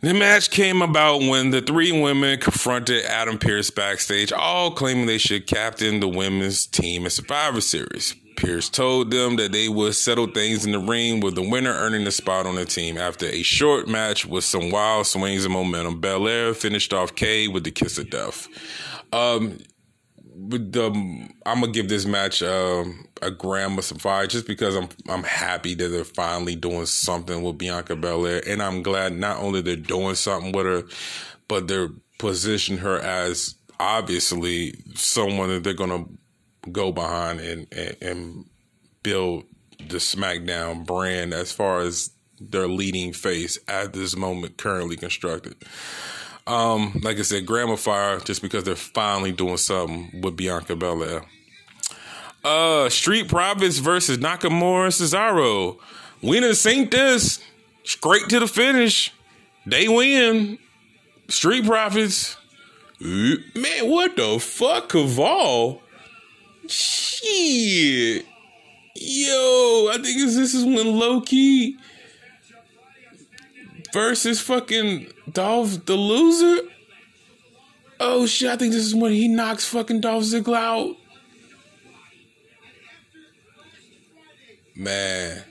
[0.00, 5.18] The match came about when the three women confronted Adam Pearce backstage, all claiming they
[5.18, 8.14] should captain the women's team in Survivor Series.
[8.36, 12.04] Pearce told them that they would settle things in the ring with the winner earning
[12.04, 12.96] the spot on the team.
[12.96, 17.64] After a short match with some wild swings and momentum, Belair finished off Kay with
[17.64, 18.48] the kiss of death.
[19.12, 19.58] Um,
[20.48, 24.88] the, I'm gonna give this match um, a gram of some fire just because I'm
[25.08, 29.60] I'm happy that they're finally doing something with Bianca Belair, and I'm glad not only
[29.60, 30.82] they're doing something with her,
[31.48, 36.04] but they're positioning her as obviously someone that they're gonna
[36.70, 38.44] go behind and, and, and
[39.02, 39.44] build
[39.78, 45.54] the SmackDown brand as far as their leading face at this moment currently constructed.
[46.50, 51.22] Um, like I said, Grandma Fire, just because they're finally doing something with Bianca Belair.
[52.42, 55.78] Uh, Street Profits versus Nakamura Cesaro.
[56.20, 57.38] We done seen this
[57.84, 59.14] straight to the finish.
[59.64, 60.58] They win.
[61.28, 62.36] Street Profits.
[63.00, 63.38] Man,
[63.88, 65.78] what the fuck, Kaval?
[66.66, 68.26] Shit.
[68.96, 71.76] Yo, I think this is when Low Ki
[73.92, 76.68] versus fucking Dolph the loser.
[77.98, 80.96] Oh shit, I think this is when he knocks fucking Dolph Ziggler out.
[84.74, 85.42] Man.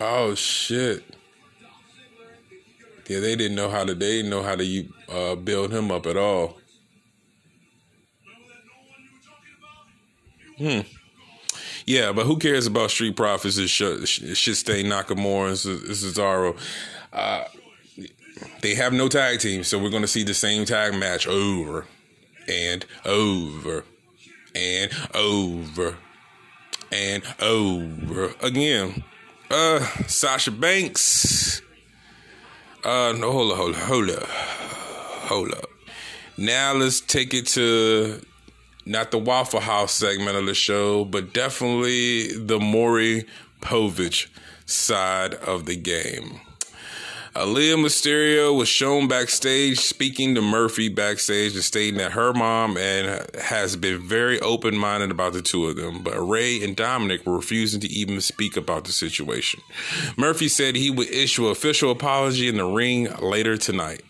[0.00, 1.04] Oh shit.
[3.08, 3.92] Yeah, they didn't know how to.
[3.92, 6.58] They didn't know how to uh, build him up at all.
[10.58, 10.82] Hmm.
[11.90, 13.58] Yeah, but who cares about Street Profits?
[13.58, 16.56] It should, should stay Nakamura and Cesaro.
[17.12, 17.46] Uh,
[18.60, 21.86] they have no tag team, so we're going to see the same tag match over
[22.46, 23.84] and over
[24.54, 25.96] and over
[26.92, 29.02] and over again.
[29.50, 31.60] Uh, Sasha Banks
[32.84, 35.70] uh, no, hold up, hold up, hold up, hold up.
[36.38, 38.22] Now let's take it to
[38.90, 43.24] not the Waffle House segment of the show, but definitely the Maury
[43.60, 44.26] Povich
[44.66, 46.40] side of the game.
[47.36, 53.24] Aalyah Mysterio was shown backstage speaking to Murphy backstage and stating that her mom and
[53.36, 57.36] has been very open minded about the two of them, but Rey and Dominic were
[57.36, 59.60] refusing to even speak about the situation.
[60.16, 64.02] Murphy said he would issue an official apology in the ring later tonight.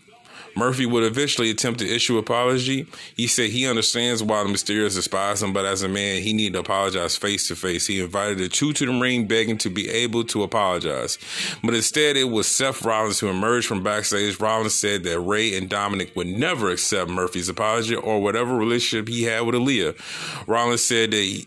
[0.55, 2.87] Murphy would eventually attempt to issue apology.
[3.15, 6.53] He said he understands why the Mysterios despise him, but as a man, he needed
[6.53, 7.87] to apologize face to face.
[7.87, 11.17] He invited the two to the ring, begging to be able to apologize.
[11.63, 14.39] But instead, it was Seth Rollins who emerged from backstage.
[14.39, 19.23] Rollins said that Rey and Dominic would never accept Murphy's apology or whatever relationship he
[19.23, 19.95] had with Aalyah.
[20.47, 21.45] Rollins said that he,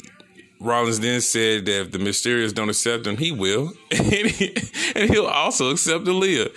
[0.64, 4.54] Rollins then said that if the Mysterios don't accept him, he will, and, he,
[5.10, 6.50] will also accept Aalyah.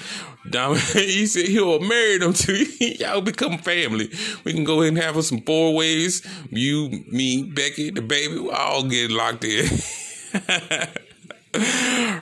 [0.49, 2.65] Dominic, he said he'll marry them too.
[2.79, 4.09] Y'all become family.
[4.45, 6.25] We can go ahead and have us some four ways.
[6.49, 9.67] You, me, Becky, the baby, we all get locked in.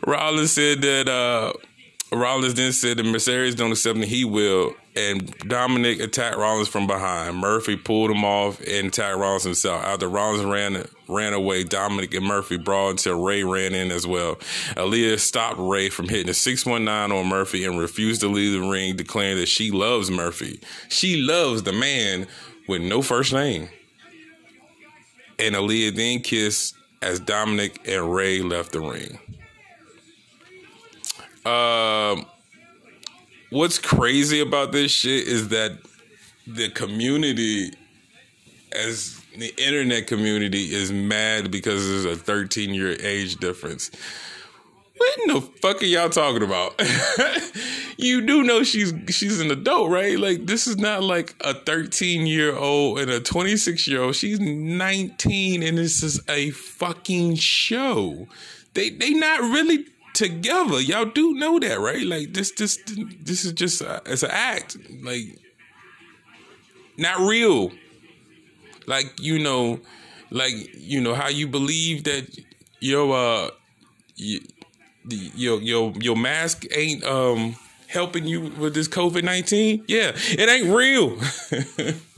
[0.07, 1.53] Rollins said that uh,
[2.11, 4.73] Rollins then said the Mysterios don't accept him, he will.
[4.95, 7.35] And Dominic attacked Rollins from behind.
[7.37, 9.83] Murphy pulled him off and attacked Rollins himself.
[9.83, 14.35] After Rollins ran ran away, Dominic and Murphy brawled until Rey ran in as well.
[14.75, 18.95] Aalyah stopped Rey from hitting a 619 on Murphy and refused to leave the ring,
[18.95, 20.61] declaring that she loves Murphy.
[20.87, 22.27] She loves the man
[22.67, 23.69] with no first name.
[25.37, 29.19] And Aalyah then kissed as Dominic and Rey left the ring.
[31.45, 32.25] Um,
[33.49, 35.77] what's crazy about this shit is that
[36.47, 37.71] the community,
[38.71, 43.91] as the internet community, is mad because there's a 13 year age difference.
[44.97, 46.81] What in the fuck are y'all talking about?
[47.97, 50.17] you do know she's she's an adult, right?
[50.17, 54.15] Like this is not like a 13 year old and a 26 year old.
[54.15, 58.27] She's 19 and this is a fucking show.
[58.73, 59.85] They they not really
[60.16, 60.82] together.
[60.82, 62.05] Y'all do know that, right?
[62.05, 62.80] Like this, this,
[63.22, 64.78] this is just a, it's an act.
[65.03, 65.39] Like
[66.97, 67.72] not real.
[68.88, 69.80] Like you know,
[70.32, 72.28] like you know how you believe that
[72.80, 73.49] your uh
[74.16, 77.55] your your your mask ain't um
[77.88, 79.84] helping you with this COVID nineteen.
[79.88, 81.18] Yeah, it ain't real.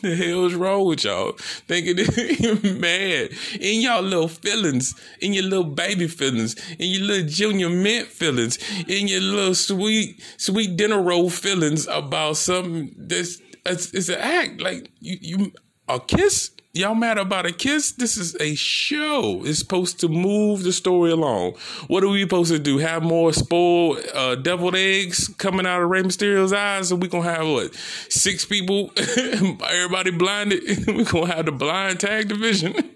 [0.02, 1.32] the hell's wrong with y'all?
[1.68, 1.98] Thinking
[2.38, 3.30] you're mad
[3.60, 8.58] in y'all little feelings, in your little baby feelings, in your little junior mint feelings,
[8.88, 14.60] in your little sweet sweet dinner roll feelings about something that's it's, it's an act.
[14.60, 15.52] Like you you
[15.88, 17.92] a kiss y'all mad about a kiss?
[17.92, 19.42] This is a show.
[19.44, 21.54] It's supposed to move the story along.
[21.88, 22.78] What are we supposed to do?
[22.78, 26.88] Have more spoiled uh, deviled eggs coming out of Rey Mysterio's eyes?
[26.88, 27.74] So we gonna have what?
[28.08, 30.86] Six people, everybody blinded.
[30.86, 32.74] we gonna have the blind tag division.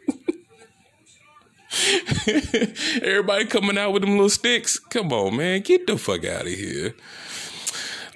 [3.02, 4.78] everybody coming out with them little sticks.
[4.78, 6.94] Come on, man, get the fuck out of here.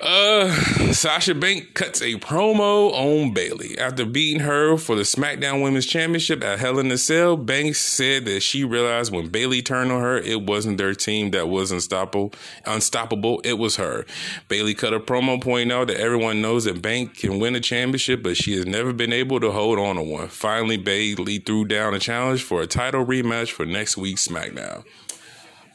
[0.01, 0.49] Uh,
[0.93, 6.45] Sasha Banks cuts a promo on Bayley after beating her for the SmackDown Women's Championship
[6.45, 7.37] at Hell in a Cell.
[7.37, 11.49] Banks said that she realized when Bayley turned on her, it wasn't their team that
[11.49, 12.33] was unstoppable.
[12.65, 14.07] Unstoppable, it was her.
[14.47, 18.23] Bayley cut a promo pointing out that everyone knows that Bank can win a championship,
[18.23, 20.29] but she has never been able to hold on to one.
[20.29, 24.85] Finally, Bayley threw down a challenge for a title rematch for next week's SmackDown.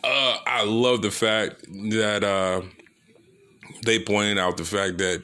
[0.01, 1.61] Uh, I love the fact
[1.91, 2.61] that uh
[3.85, 5.23] they pointed out the fact that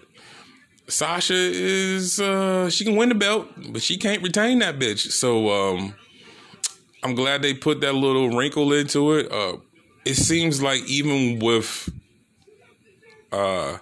[0.87, 5.11] Sasha is uh she can win the belt, but she can't retain that bitch.
[5.11, 5.95] So um
[7.03, 9.31] I'm glad they put that little wrinkle into it.
[9.31, 9.57] Uh
[10.05, 11.89] it seems like even with
[13.31, 13.77] uh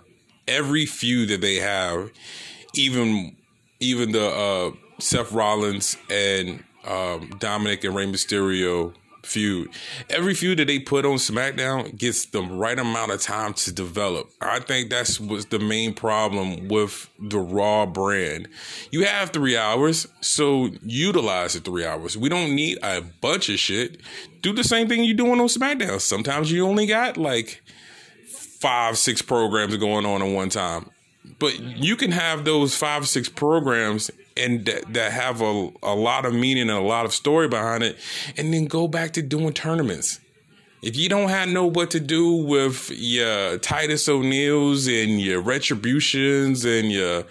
[0.47, 2.11] every feud that they have,
[2.73, 3.38] even
[3.80, 8.93] even the uh Seth Rollins and um Dominic and Rey Mysterio
[9.28, 9.69] feud.
[10.09, 14.30] Every feud that they put on SmackDown gets the right amount of time to develop.
[14.41, 18.47] I think that's was the main problem with the Raw brand.
[18.89, 22.17] You have three hours, so utilize the three hours.
[22.17, 24.01] We don't need a bunch of shit.
[24.41, 25.99] Do the same thing you're doing on SmackDown.
[25.99, 27.61] Sometimes you only got like
[28.28, 30.89] five, six programs going on at one time.
[31.39, 36.26] But you can have those five, six programs and that, that have a, a lot
[36.26, 37.98] of meaning and a lot of story behind it,
[38.38, 40.20] and then go back to doing tournaments.
[40.84, 46.66] If you don't have know what to do with your Titus O'Neills and your Retributions
[46.66, 47.26] and your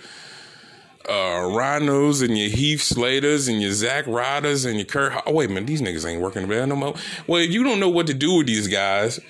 [1.09, 5.13] uh, Rhynos and your Heath Slaters and your Zack Ryders and your Kurt.
[5.27, 6.95] Oh, wait a minute, these niggas ain't working the no more.
[7.29, 9.21] Well, if you don't know what to do with these guys,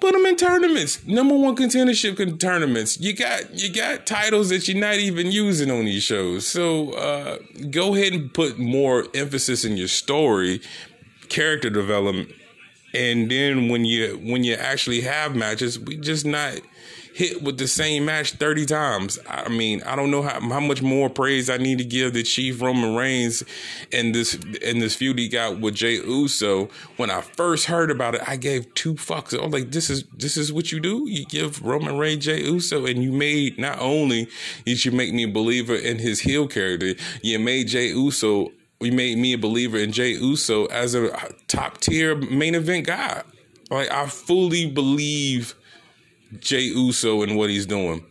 [0.00, 3.00] Put them in tournaments, number one contendership tournaments.
[3.00, 6.46] You got you got titles that you're not even using on these shows.
[6.46, 7.38] So uh,
[7.70, 10.60] go ahead and put more emphasis in your story,
[11.28, 12.30] character development,
[12.94, 16.60] and then when you when you actually have matches, we just not
[17.18, 19.18] hit with the same match 30 times.
[19.28, 22.22] I mean, I don't know how, how much more praise I need to give the
[22.22, 23.42] Chief Roman Reigns
[23.90, 26.68] in this in this feud he got with Jey Uso.
[26.96, 29.36] When I first heard about it, I gave two fucks.
[29.36, 31.08] I was like, this is this is what you do?
[31.08, 34.28] You give Roman Reigns Jey Uso and you made not only
[34.64, 38.92] did you make me a believer in his heel character, you made Jey Uso you
[38.92, 41.10] made me a believer in Jey Uso as a
[41.48, 43.24] top tier main event guy.
[43.70, 45.56] Like I fully believe
[46.40, 48.04] Jey Uso and what he's doing,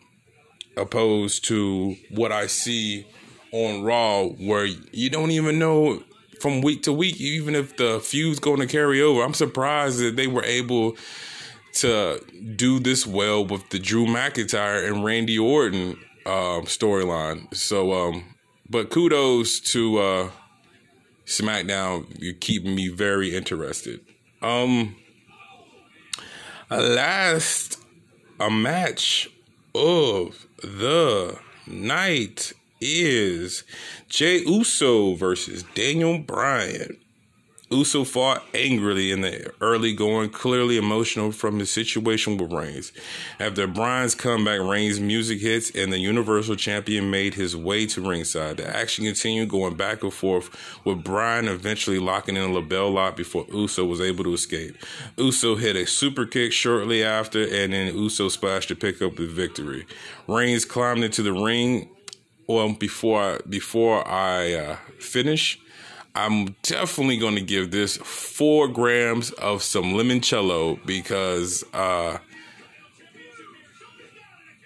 [0.75, 3.05] opposed to what I see
[3.51, 6.03] on Raw, where you don't even know
[6.39, 9.23] from week to week, even if the feud's going to carry over.
[9.23, 10.97] I'm surprised that they were able
[11.73, 12.23] to
[12.55, 17.53] do this well with the Drew McIntyre and Randy Orton um, storyline.
[17.55, 18.35] So, um,
[18.69, 20.29] but kudos to uh,
[21.25, 22.05] SmackDown.
[22.19, 24.01] You're keeping me very interested.
[24.41, 24.95] Um,
[26.69, 27.79] last
[28.39, 29.29] a match
[29.73, 33.63] of the night is
[34.09, 36.97] Jey Uso versus Daniel Bryan.
[37.69, 42.93] Uso fought angrily in the early going, clearly emotional from his situation with Reigns.
[43.39, 48.57] After Bryan's comeback, Reigns' music hits and the Universal Champion made his way to ringside.
[48.57, 50.49] The action continued going back and forth,
[50.85, 54.77] with Bryan eventually locking in a LeBell Lock before Uso was able to escape.
[55.17, 59.27] Uso hit a super kick shortly after, and then Uso splashed to pick up the
[59.27, 59.85] victory.
[60.27, 61.89] Reigns climbed into the ring.
[62.47, 65.59] Well, before I, before I uh, finish,
[66.17, 72.17] I'm definitely going to give this four grams of some limoncello because uh,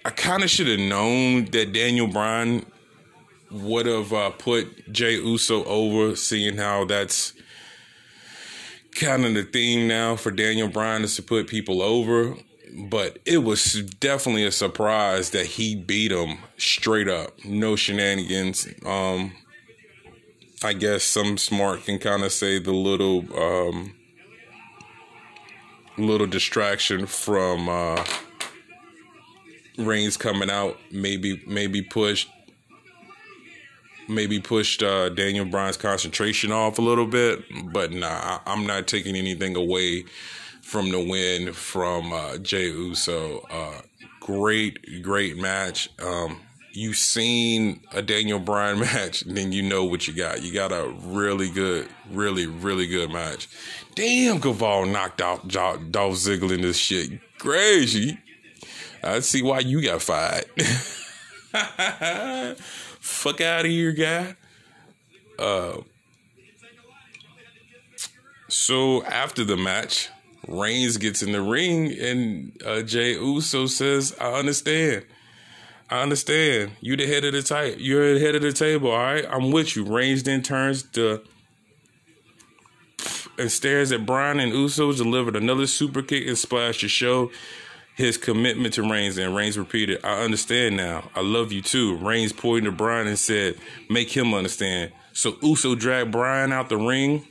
[0.06, 2.66] I kind of should have known that Daniel Bryan
[3.52, 7.34] would have uh, put Jey Uso over, seeing how that's
[8.96, 12.34] kind of the theme now for Daniel Bryan is to put people over.
[12.90, 18.70] But it was definitely a surprise that he beat him straight up, no shenanigans.
[18.86, 19.34] Um,
[20.64, 23.96] I guess some smart can kind of say the little um,
[25.98, 28.04] little distraction from uh,
[29.78, 32.30] Reigns coming out maybe maybe pushed
[34.08, 39.16] maybe pushed uh, Daniel Bryan's concentration off a little bit, but nah, I'm not taking
[39.16, 40.06] anything away
[40.62, 43.40] from the win from uh, Jey Uso.
[43.50, 43.82] Uh,
[44.20, 45.90] great, great match.
[46.02, 46.42] Um,
[46.74, 50.42] you've seen a Daniel Bryan match, then you know what you got.
[50.42, 53.48] You got a really good, really, really good match.
[53.96, 57.20] Damn, Kaval knocked out Dolph Ziggler in this shit.
[57.38, 58.18] Crazy.
[59.04, 60.46] I see why you got fired.
[63.00, 64.36] Fuck out of here, guy.
[65.40, 65.78] Uh,
[68.48, 70.10] so after the match,
[70.48, 75.06] Reigns gets in the ring and uh, Jey Uso says, I understand.
[75.92, 76.72] I understand.
[76.80, 77.76] You the head of the type.
[77.78, 78.92] You're the head of the table.
[78.92, 79.84] All right, I'm with you.
[79.84, 81.22] Reigns then turns to
[83.38, 84.98] and stares at Bryan and Usos.
[84.98, 87.30] Delivered another super kick and splash to show
[87.96, 89.18] his commitment to Reigns.
[89.18, 91.12] And Reigns repeated, "I understand now.
[91.14, 93.58] I love you too." Reigns pointed to Bryan and said,
[93.90, 97.28] "Make him understand." So Uso dragged Bryan out the ring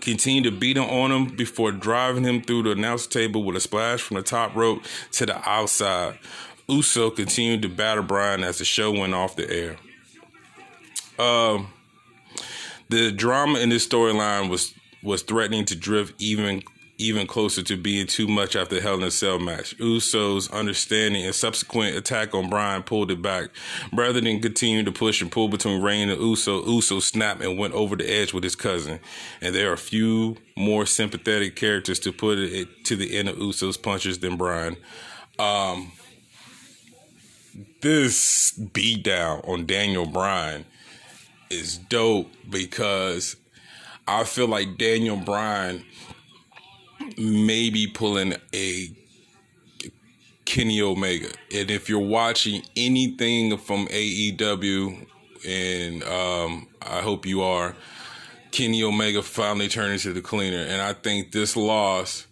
[0.00, 3.60] continued to beat him on him before driving him through the announce table with a
[3.60, 4.82] splash from the top rope
[5.12, 6.18] to the outside.
[6.70, 9.76] Uso continued to batter Bryan as the show went off the air.
[11.18, 11.68] Um,
[12.88, 16.62] the drama in this storyline was was threatening to drift even
[17.00, 19.74] even closer to being too much after the Hell in a Cell match.
[19.78, 23.48] Uso's understanding and subsequent attack on Bryan pulled it back.
[23.90, 27.72] Rather than continue to push and pull between Reign and Uso, Uso snapped and went
[27.72, 29.00] over the edge with his cousin.
[29.40, 33.78] And there are few more sympathetic characters to put it to the end of Uso's
[33.78, 34.76] punches than Bryan.
[35.38, 35.92] Um,
[37.80, 40.64] this beatdown on Daniel Bryan
[41.50, 43.36] is dope because
[44.06, 45.84] I feel like Daniel Bryan
[47.16, 48.88] may be pulling a
[50.44, 51.30] Kenny Omega.
[51.54, 55.06] And if you're watching anything from AEW,
[55.46, 57.74] and um, I hope you are,
[58.50, 60.58] Kenny Omega finally turned into the cleaner.
[60.58, 62.26] And I think this loss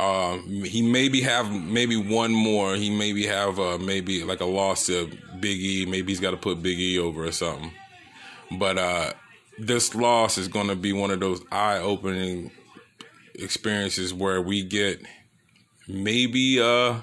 [0.00, 2.74] um, he maybe have maybe one more.
[2.74, 5.84] He maybe have uh, maybe like a loss to Big E.
[5.86, 7.70] Maybe he's got to put Big E over or something.
[8.50, 9.12] But uh,
[9.58, 12.50] this loss is going to be one of those eye-opening
[13.34, 15.02] experiences where we get
[15.86, 17.00] maybe uh,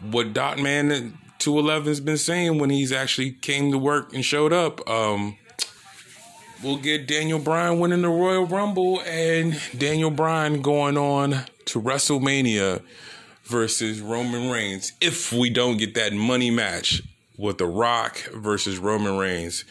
[0.00, 4.52] what Dot Man 211 has been saying when he's actually came to work and showed
[4.52, 4.88] up.
[4.88, 5.38] Um,
[6.62, 12.82] we'll get Daniel Bryan winning the Royal Rumble and Daniel Bryan going on to WrestleMania
[13.44, 17.02] versus Roman Reigns if we don't get that money match
[17.36, 19.64] with The Rock versus Roman Reigns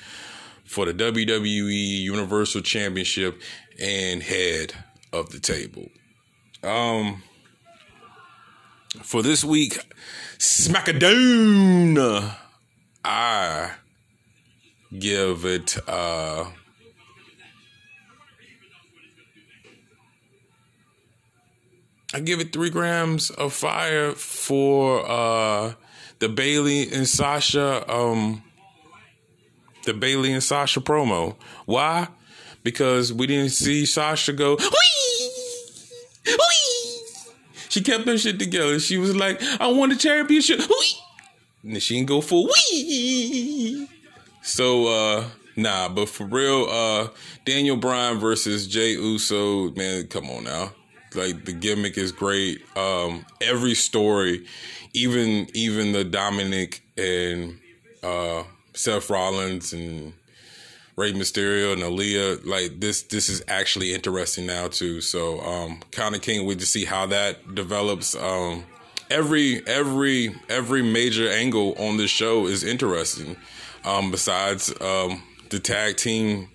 [0.63, 3.41] for the WWE Universal Championship
[3.79, 4.73] and head
[5.11, 5.89] of the table.
[6.63, 7.23] Um,
[9.01, 9.79] for this week,
[10.37, 12.35] Smackdown,
[13.03, 13.71] I
[14.97, 16.45] give it uh
[22.13, 25.73] I give it three grams of fire for uh
[26.19, 28.43] the Bayley and Sasha um
[29.85, 31.35] the Bayley and Sasha promo.
[31.65, 32.07] Why?
[32.63, 35.29] Because we didn't see Sasha go Whee!
[36.27, 37.01] Whee!
[37.69, 38.79] She kept her shit together.
[38.79, 40.59] She was like, I want a championship.
[40.59, 40.97] Whee!
[41.63, 43.89] And she didn't go for wee.
[44.43, 47.07] So uh nah, but for real, uh
[47.43, 50.73] Daniel Bryan versus Jey Uso, man, come on now.
[51.15, 52.61] Like the gimmick is great.
[52.77, 54.45] Um every story,
[54.93, 57.59] even even the Dominic and
[58.01, 58.43] uh
[58.73, 60.13] Seth Rollins and
[60.95, 65.01] Rey Mysterio and Aalyah, like this this is actually interesting now too.
[65.01, 68.15] So um kinda can't wait to see how that develops.
[68.15, 68.65] Um
[69.09, 73.37] every every every major angle on this show is interesting.
[73.85, 76.49] Um, besides um, the tag team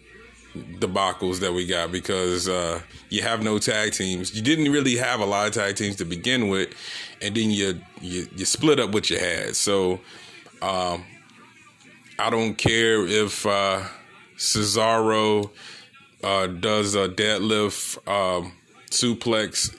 [0.54, 2.80] debacles that we got because uh,
[3.11, 4.34] you have no tag teams.
[4.34, 6.68] You didn't really have a lot of tag teams to begin with,
[7.22, 9.56] and then you you, you split up what you had.
[9.56, 10.00] So
[10.62, 11.04] um,
[12.18, 13.82] I don't care if uh,
[14.36, 15.50] Cesaro
[16.22, 18.52] uh, does a deadlift um,
[18.90, 19.74] suplex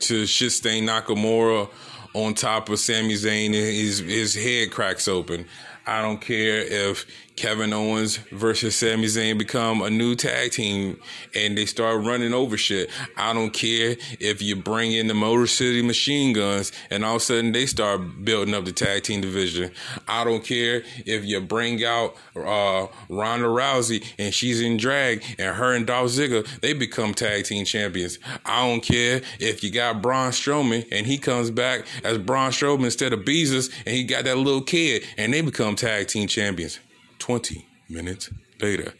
[0.00, 1.68] to shit stain Nakamura
[2.14, 5.46] on top of Sami Zayn his his head cracks open.
[5.86, 7.06] I don't care if
[7.40, 11.00] Kevin Owens versus Sami Zayn become a new tag team
[11.34, 12.90] and they start running over shit.
[13.16, 17.22] I don't care if you bring in the Motor City Machine Guns and all of
[17.22, 19.70] a sudden they start building up the tag team division.
[20.06, 25.56] I don't care if you bring out uh, Ronda Rousey and she's in drag and
[25.56, 28.18] her and Dolph Ziggler they become tag team champions.
[28.44, 32.84] I don't care if you got Braun Strowman and he comes back as Braun Strowman
[32.84, 36.78] instead of Beezus and he got that little kid and they become tag team champions.
[37.20, 38.92] 20 minutes later.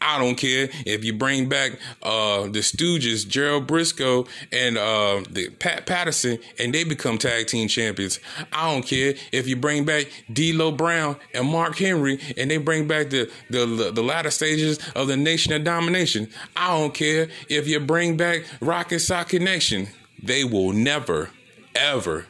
[0.00, 5.50] I don't care if you bring back uh, the Stooges, Gerald Brisco and uh, the
[5.50, 8.18] Pat Patterson, and they become tag team champions.
[8.52, 12.86] I don't care if you bring back D'Lo Brown and Mark Henry, and they bring
[12.88, 16.28] back the, the the latter stages of the Nation of Domination.
[16.56, 19.88] I don't care if you bring back Rock and Sock Connection.
[20.22, 21.30] They will never,
[21.74, 22.26] ever,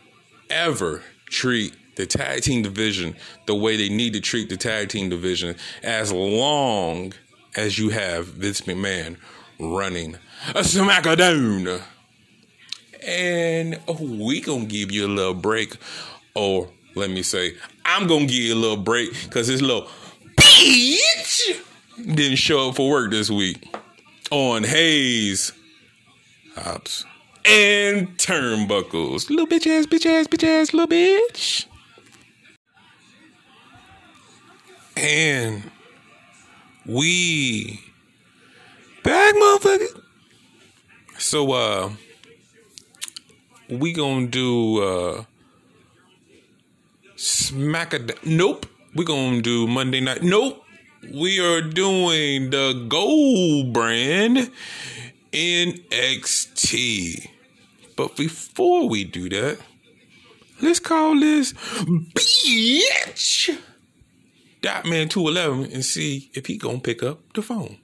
[0.48, 3.16] ever treat the tag team division
[3.46, 7.12] the way they need to treat the tag team division as long
[7.56, 9.16] as you have Vince McMahon
[9.58, 10.16] running
[10.50, 11.82] a SmackDown.
[13.06, 15.76] And we gonna give you a little break,
[16.34, 19.88] or let me say, I'm gonna give you a little break because this little
[20.36, 21.62] bitch
[21.96, 23.74] didn't show up for work this week
[24.30, 25.52] on Hayes
[26.56, 27.04] Hops
[27.44, 29.30] and Turnbuckles.
[29.30, 31.66] Little bitch ass, bitch ass, bitch ass, little bitch.
[35.00, 35.70] And
[36.84, 37.80] we
[39.02, 40.02] back, motherfucker.
[41.16, 41.90] So uh
[43.70, 45.24] we gonna do uh
[47.16, 48.66] smack a nope.
[48.94, 50.22] We gonna do Monday night.
[50.22, 50.62] Nope.
[51.14, 54.50] We are doing the gold brand
[55.32, 57.26] NXT.
[57.96, 59.58] But before we do that,
[60.60, 63.56] let's call this bitch
[64.60, 67.78] Dotman 211 and see if he gonna pick up the phone.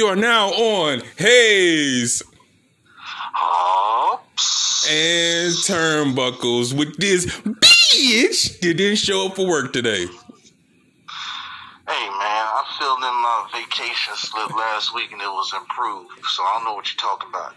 [0.00, 2.22] You are now on Hayes
[2.96, 4.88] Hops.
[4.90, 10.06] and Turnbuckles with this bitch that didn't show up for work today.
[10.06, 10.08] Hey
[11.06, 16.54] man, I filled in my vacation slip last week and it was improved, so I
[16.54, 17.52] don't know what you're talking about.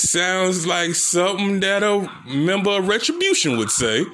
[0.00, 4.06] Sounds like something that a member of Retribution would say.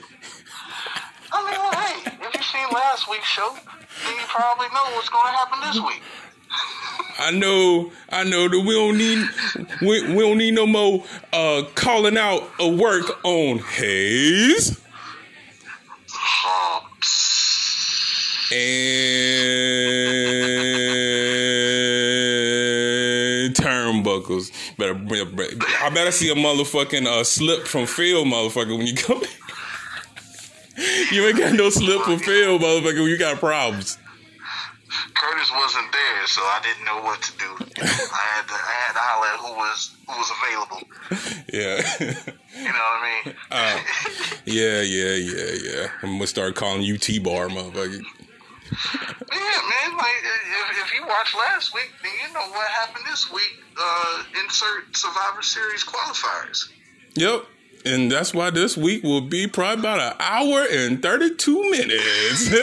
[1.33, 3.57] I mean, well, hey, if you seen last week's show,
[4.05, 6.03] then you probably know what's going to happen this week.
[7.19, 9.29] I know, I know that we don't need
[9.81, 14.81] we, we don't need no more uh, calling out a work on Hayes
[18.53, 18.61] and
[23.55, 24.51] turnbuckles.
[24.77, 29.23] Better, better, I better see a motherfucking uh, slip from Phil, motherfucker, when you come.
[31.13, 33.01] you ain't got no slip from Phil, motherfucker.
[33.01, 33.99] When you got problems.
[35.15, 37.47] Curtis wasn't there, so I didn't know what to do.
[37.81, 40.83] I had to, I had to holler at who was who was available.
[41.53, 41.81] Yeah.
[42.57, 43.35] You know what I mean?
[43.51, 43.81] Uh,
[44.45, 45.87] yeah, yeah, yeah, yeah.
[46.03, 48.03] I'm gonna start calling you T bar, motherfucker.
[48.03, 49.97] Yeah, man.
[49.97, 53.63] Like if, if you watched last week, then you know what happened this week.
[53.81, 56.71] Uh, insert Survivor Series qualifiers.
[57.15, 57.47] Yep.
[57.87, 62.51] And that's why this week will be probably about an hour and 32 minutes.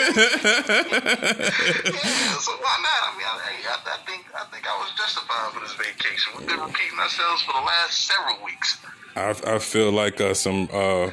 [1.91, 2.99] Yeah, so why not?
[3.03, 3.33] I mean, I,
[3.75, 6.33] I, think I think I was justified for this vacation.
[6.37, 8.77] We've been repeating ourselves for the last several weeks.
[9.15, 11.11] I, I feel like uh, some uh,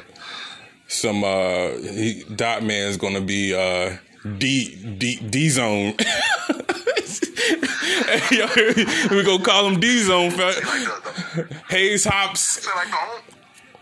[0.87, 3.97] some uh, he, Dot Man is gonna be uh,
[4.37, 5.93] D D D zone.
[9.11, 10.29] we gonna call him D zone.
[10.31, 11.01] Like the,
[11.35, 12.67] the, Hayes Hops,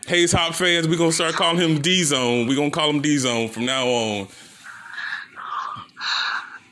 [0.07, 0.87] Hayes Hop fans.
[0.87, 2.47] we're gonna start calling him D zone.
[2.47, 4.27] We're gonna call him D zone from now on.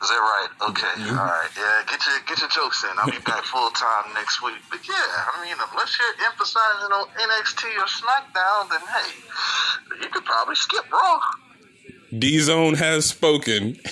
[0.02, 0.48] Is that right?
[0.70, 0.88] Okay.
[0.88, 1.18] Mm-hmm.
[1.18, 1.50] All right.
[1.58, 1.82] Yeah.
[1.90, 2.90] Get your get your jokes in.
[2.98, 4.56] I'll be back full time next week.
[4.70, 9.12] But yeah, I mean, unless you're emphasizing on NXT or SmackDown, then hey,
[10.04, 11.20] you could probably skip Raw.
[12.18, 13.78] D zone has spoken.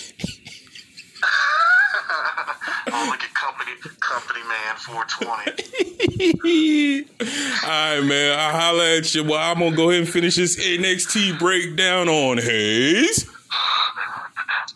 [2.96, 7.04] Oh, look at company company man 420.
[7.64, 8.38] All right, man.
[8.39, 9.24] I'll holler at you.
[9.24, 13.28] Well, I'm gonna go ahead and finish this NXT breakdown on Hayes.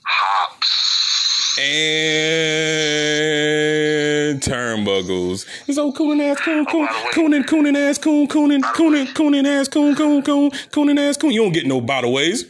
[0.04, 1.60] Hops.
[1.60, 1.68] And
[4.42, 5.46] turnbuckles.
[5.68, 9.06] It's old coonin ass coon oh, coon by the coonin coonin ass coon coonin coonin
[9.14, 11.30] coonin ass coon coon coon coonin ass coon.
[11.32, 12.46] You don't get no by the ways.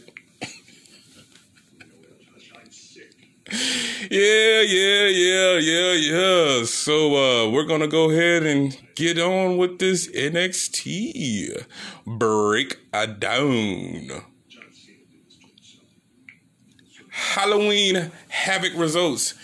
[4.10, 6.64] Yeah, yeah, yeah, yeah, yeah.
[6.64, 11.66] So uh we're gonna go ahead and get on with this NXT
[12.06, 14.22] break a down.
[17.10, 19.34] Halloween Havoc results.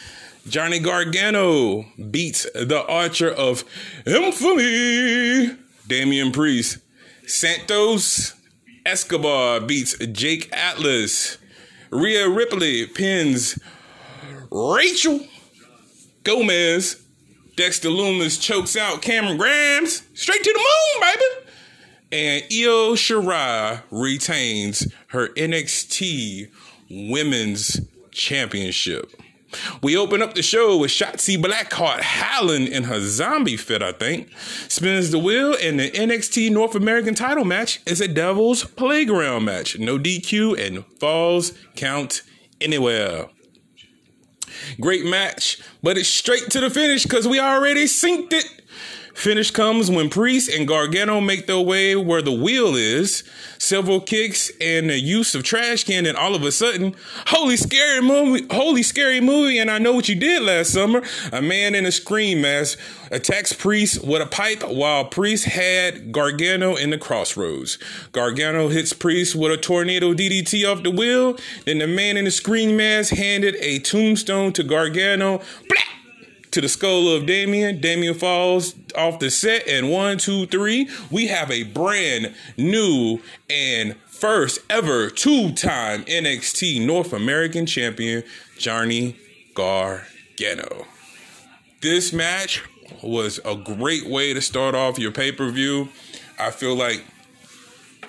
[0.49, 3.65] Johnny Gargano beats the Archer of
[4.07, 5.57] Infamy,
[5.87, 6.79] Damian Priest.
[7.27, 8.33] Santos
[8.87, 11.37] Escobar beats Jake Atlas.
[11.91, 13.59] Rhea Ripley pins
[14.55, 15.19] Rachel
[16.23, 17.03] Gomez.
[17.57, 20.03] Dexter Lumis chokes out Cameron Grimes.
[20.15, 21.51] Straight to the moon, baby.
[22.13, 26.53] And Io Shirai retains her NXT
[26.89, 27.81] Women's
[28.13, 29.11] Championship.
[29.83, 34.31] We open up the show with Shotzi Blackheart howling in her zombie fit, I think.
[34.69, 39.81] Spins the wheel, and the NXT North American title match is a Devil's Playground match.
[39.81, 42.23] No DQ and falls count
[42.61, 43.29] anywhere.
[44.81, 48.64] Great match, but it's straight to the finish because we already synced it.
[49.15, 53.23] Finish comes when Priest and Gargano make their way where the wheel is.
[53.59, 56.95] Several kicks and the use of trash can, and all of a sudden,
[57.29, 61.03] holy scary movie, holy scary movie, and I know what you did last summer.
[61.33, 62.79] A man in a scream mask
[63.11, 67.79] attacks Priest with a pipe while Priest had Gargano in the crossroads.
[68.13, 71.39] Gargano hits Priest with a tornado DDT off the wheel.
[71.65, 75.41] Then the man in the scream mask handed a tombstone to Gargano.
[76.55, 77.81] To the skull of Damian.
[77.81, 83.19] Damian falls off the set, and one, two, three, we have a brand new
[83.51, 88.23] and first ever two time NXT North American champion,
[88.57, 89.17] Johnny
[89.55, 90.87] Gargano.
[91.81, 92.63] This match
[93.03, 95.89] was a great way to start off your pay per view.
[96.39, 97.05] I feel like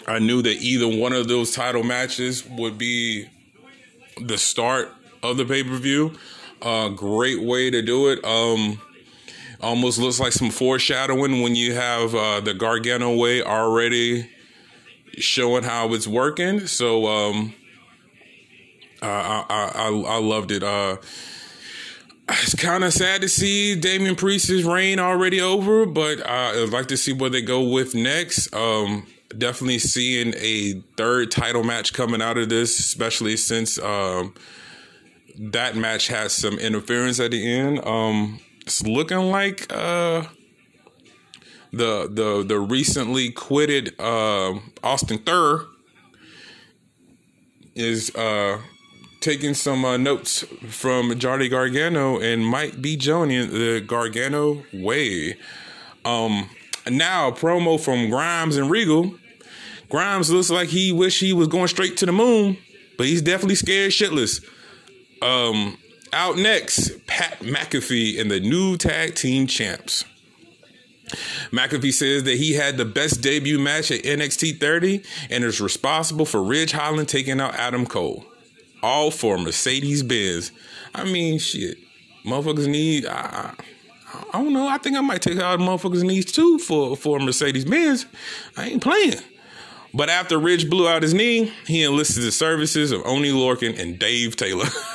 [0.06, 3.26] I knew that either one of those title matches would be
[4.22, 4.92] the start
[5.24, 6.14] of the pay per view.
[6.66, 8.26] Uh, great way to do it.
[8.26, 8.82] Um,
[9.62, 14.28] almost looks like some foreshadowing when you have uh, the Gargano way already
[15.18, 16.66] showing how it's working.
[16.66, 17.54] So um,
[19.02, 20.64] I, I, I I loved it.
[20.64, 20.98] Uh,
[22.30, 26.98] it's kind of sad to see Damian Priest's reign already over, but I'd like to
[26.98, 28.54] see what they go with next.
[28.56, 29.06] Um,
[29.38, 34.34] definitely seeing a third title match coming out of this, especially since um,
[35.38, 37.86] that match has some interference at the end.
[37.86, 40.24] Um, it's looking like uh,
[41.72, 45.66] the the the recently quitted uh, Austin Thur
[47.76, 48.60] is uh,
[49.20, 55.38] taking some uh, notes from Johnny Gargano and might be joining the Gargano way.
[56.06, 56.50] Um,
[56.90, 59.16] now, a promo from Grimes and Regal.
[59.90, 62.58] Grimes looks like he wish he was going straight to the moon,
[62.98, 64.44] but he's definitely scared shitless.
[65.26, 65.78] Um,
[66.14, 70.06] out next, Pat McAfee and the new tag team champs.
[71.52, 76.26] McAfee says that he had the best debut match at NXT 30 and is responsible
[76.26, 78.26] for Ridge Holland taking out Adam Cole.
[78.84, 80.52] All for Mercedes Benz.
[80.94, 81.78] I mean, shit.
[82.24, 83.06] Motherfuckers need.
[83.08, 83.54] I,
[84.32, 84.68] I don't know.
[84.68, 88.06] I think I might take out motherfuckers' knees too for, for Mercedes Benz.
[88.58, 89.20] I ain't playing.
[89.94, 93.98] But after Ridge blew out his knee, he enlisted the services of Oney Lorcan and
[93.98, 94.68] Dave Taylor.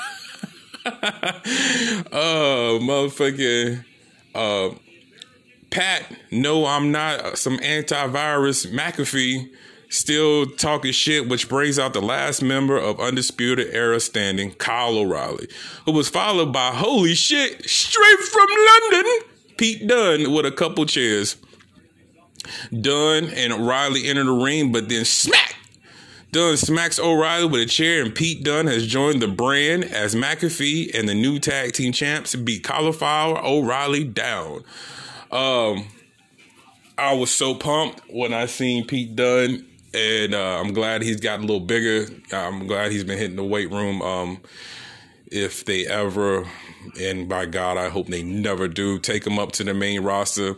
[2.12, 3.84] oh, motherfucker.
[4.34, 4.70] Uh,
[5.70, 9.50] Pat, no, I'm not some antivirus McAfee
[9.90, 15.48] still talking shit, which brings out the last member of Undisputed Era standing, Kyle O'Reilly,
[15.84, 18.46] who was followed by, holy shit, straight from
[18.92, 19.12] London,
[19.56, 21.36] Pete Dunne with a couple chairs.
[22.72, 25.56] Dunne and O'Reilly enter the ring, but then smack!
[26.32, 30.94] Dunne smacks O'Reilly with a chair, and Pete Dunne has joined the brand as McAfee
[30.94, 34.64] and the new tag team champs beat Cauliflower O'Reilly down.
[35.30, 35.86] Um,
[36.96, 41.44] I was so pumped when I seen Pete Dunne, and uh, I'm glad he's gotten
[41.44, 42.06] a little bigger.
[42.32, 44.00] I'm glad he's been hitting the weight room.
[44.00, 44.40] Um,
[45.26, 46.46] if they ever,
[47.00, 50.56] and by God, I hope they never do, take him up to the main roster.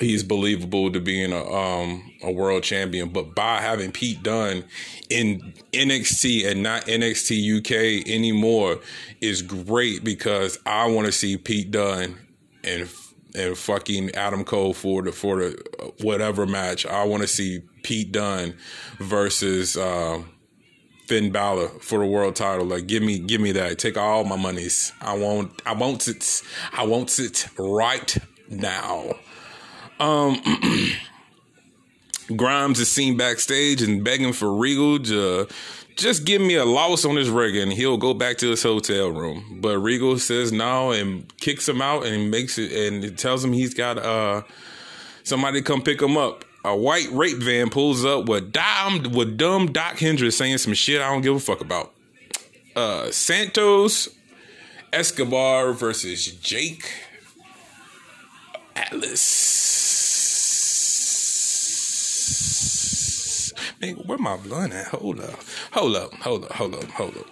[0.00, 4.64] He's believable to being a um, a world champion, but by having Pete Dunne
[5.08, 8.80] in NXT and not NXT UK anymore
[9.20, 12.16] is great because I want to see Pete Dunne
[12.64, 12.88] and
[13.34, 16.86] and fucking Adam Cole for the for the whatever match.
[16.86, 18.56] I want to see Pete Dunne
[18.98, 20.22] versus uh,
[21.06, 22.66] Finn Balor for the world title.
[22.66, 23.78] Like, give me, give me that.
[23.78, 24.92] Take all my monies.
[25.00, 26.42] I want, I want it.
[26.72, 28.16] I want it right
[28.48, 29.14] now.
[30.00, 30.40] Um,
[32.36, 35.46] Grimes is seen backstage and begging for Regal to
[35.96, 39.08] just give me a loss on this rig and he'll go back to his hotel
[39.10, 39.58] room.
[39.60, 43.74] But Regal says no and kicks him out and makes it and tells him he's
[43.74, 44.42] got uh
[45.22, 46.44] somebody to come pick him up.
[46.64, 51.00] A white rape van pulls up with dumb with dumb Doc Hendrix saying some shit
[51.02, 51.92] I don't give a fuck about.
[52.74, 54.08] Uh Santos
[54.92, 56.90] Escobar versus Jake
[58.74, 59.83] Atlas.
[63.80, 64.88] Man, where my blunt at?
[64.88, 65.40] Hold up.
[65.72, 66.14] Hold up.
[66.14, 66.52] Hold up.
[66.52, 66.84] Hold up.
[66.90, 67.26] Hold up.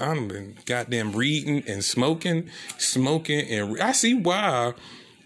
[0.00, 4.74] I've been goddamn reading and smoking, smoking, and I see why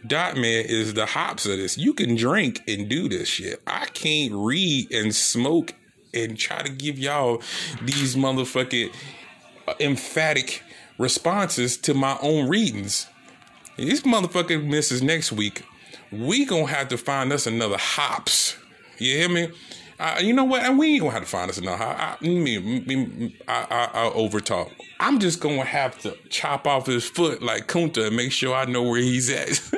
[0.06, 1.76] Dot Man is the hops of this.
[1.76, 3.60] You can drink and do this shit.
[3.66, 5.74] I can't read and smoke
[6.14, 7.42] and try to give y'all
[7.82, 8.92] these motherfucking
[9.66, 10.62] uh, emphatic
[10.98, 13.06] responses to my own readings.
[13.76, 15.64] This motherfucker misses next week.
[16.10, 18.56] We gonna have to find us another hops.
[18.98, 19.48] You hear me?
[19.98, 20.62] Uh, you know what?
[20.62, 21.82] And we ain't gonna have to find us another.
[21.82, 24.70] I, I, me, me, I, I, I overtalk.
[25.00, 28.64] I'm just gonna have to chop off his foot like Kunta and make sure I
[28.64, 29.48] know where he's at.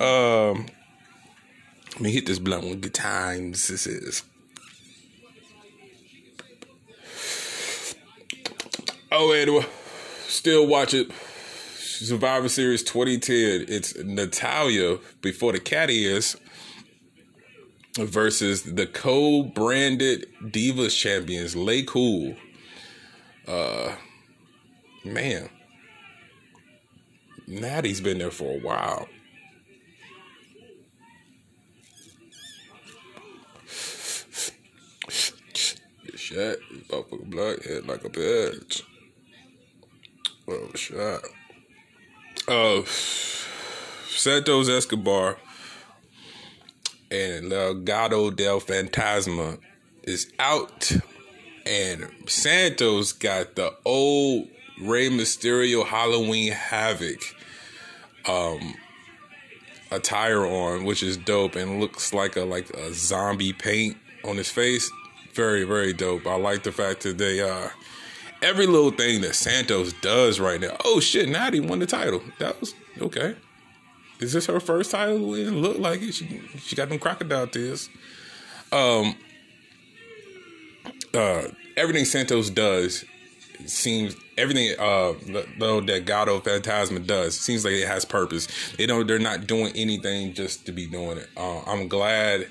[0.00, 0.66] um,
[1.92, 3.66] let me hit this blunt one good times.
[3.66, 4.22] This is.
[9.10, 9.66] Oh, and
[10.26, 11.10] still watch it.
[12.02, 13.66] Survivor Series 2010.
[13.68, 15.88] It's Natalya before the cat
[17.96, 22.34] versus the co-branded Divas champions, Lay Cool.
[23.46, 23.94] Uh,
[25.04, 25.48] man,
[27.46, 29.08] Natty's been there for a while.
[36.16, 38.82] Shit, motherfucker blood head like a bitch.
[40.48, 41.20] Oh shit.
[42.48, 42.82] Uh,
[44.08, 45.36] Santos Escobar
[47.08, 49.58] and Legado del Fantasma
[50.02, 50.90] is out,
[51.64, 54.48] and Santos got the old
[54.80, 57.20] Rey Mysterio Halloween Havoc
[58.26, 58.74] um
[59.92, 64.48] attire on, which is dope and looks like a like a zombie paint on his
[64.48, 64.90] face.
[65.32, 66.26] Very very dope.
[66.26, 67.68] I like the fact that they uh
[68.42, 70.76] every little thing that Santos does right now.
[70.84, 71.28] Oh shit!
[71.28, 72.22] Natty won the title.
[72.38, 73.36] That was okay.
[74.20, 75.34] Is this her first title?
[75.34, 76.12] It looked like it.
[76.12, 77.88] She she got them crocodile tears.
[78.70, 79.16] Um.
[81.14, 83.04] Uh, everything Santos does
[83.66, 85.12] seems everything uh
[85.58, 88.48] though that Gato Fantasma does seems like it has purpose.
[88.76, 91.28] They don't they're not doing anything just to be doing it.
[91.36, 92.48] Uh, I'm glad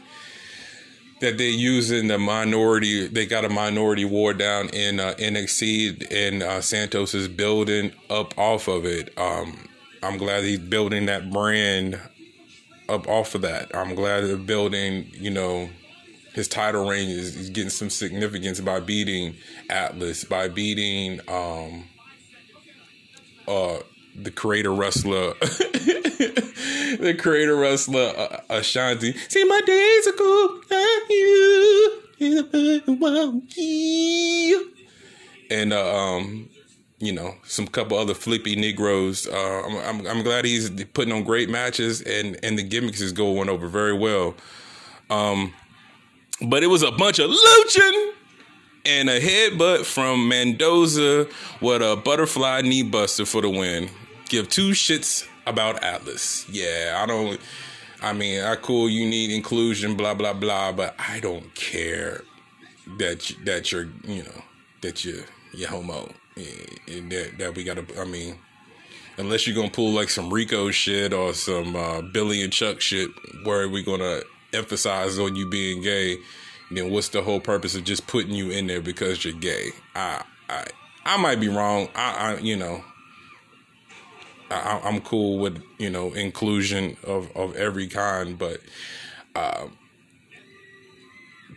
[1.21, 3.07] that they're using the minority.
[3.07, 8.37] They got a minority war down in uh, NXT, and uh, Santos is building up
[8.37, 9.17] off of it.
[9.17, 9.57] Um,
[10.03, 11.99] I'm glad he's building that brand
[12.89, 13.73] up off of that.
[13.75, 15.69] I'm glad they're building, you know,
[16.33, 19.35] his title reign is, is getting some significance by beating
[19.69, 21.85] Atlas, by beating um,
[23.47, 23.79] uh,
[24.15, 29.13] the creator wrestler, the creator wrestler uh, Ashanti.
[29.29, 30.61] See, my days are cool.
[33.57, 34.71] You.
[35.49, 36.49] And uh, um,
[36.99, 39.27] you know, some couple other flippy Negroes.
[39.27, 43.11] Uh, I'm, I'm, I'm glad he's putting on great matches and and the gimmicks is
[43.11, 44.35] going over very well.
[45.09, 45.53] Um,
[46.41, 48.13] but it was a bunch of luching
[48.85, 51.27] and a headbutt from Mendoza
[51.59, 53.89] with a butterfly knee buster for the win.
[54.31, 56.47] Give two shits about Atlas.
[56.47, 57.37] Yeah, I don't.
[58.01, 58.89] I mean, I cool.
[58.89, 62.23] You need inclusion, blah blah blah, but I don't care
[62.97, 64.41] that you, that you're you know
[64.83, 66.13] that you you homo.
[66.37, 67.85] That that we gotta.
[67.99, 68.37] I mean,
[69.17, 73.09] unless you're gonna pull like some Rico shit or some uh, Billy and Chuck shit,
[73.43, 74.21] where we gonna
[74.53, 76.15] emphasize on you being gay,
[76.71, 79.71] then what's the whole purpose of just putting you in there because you're gay?
[79.93, 80.67] I I
[81.03, 81.89] I might be wrong.
[81.95, 82.81] I, I you know.
[84.51, 88.59] I, am cool with you know inclusion of, of every kind, but
[89.35, 89.67] uh,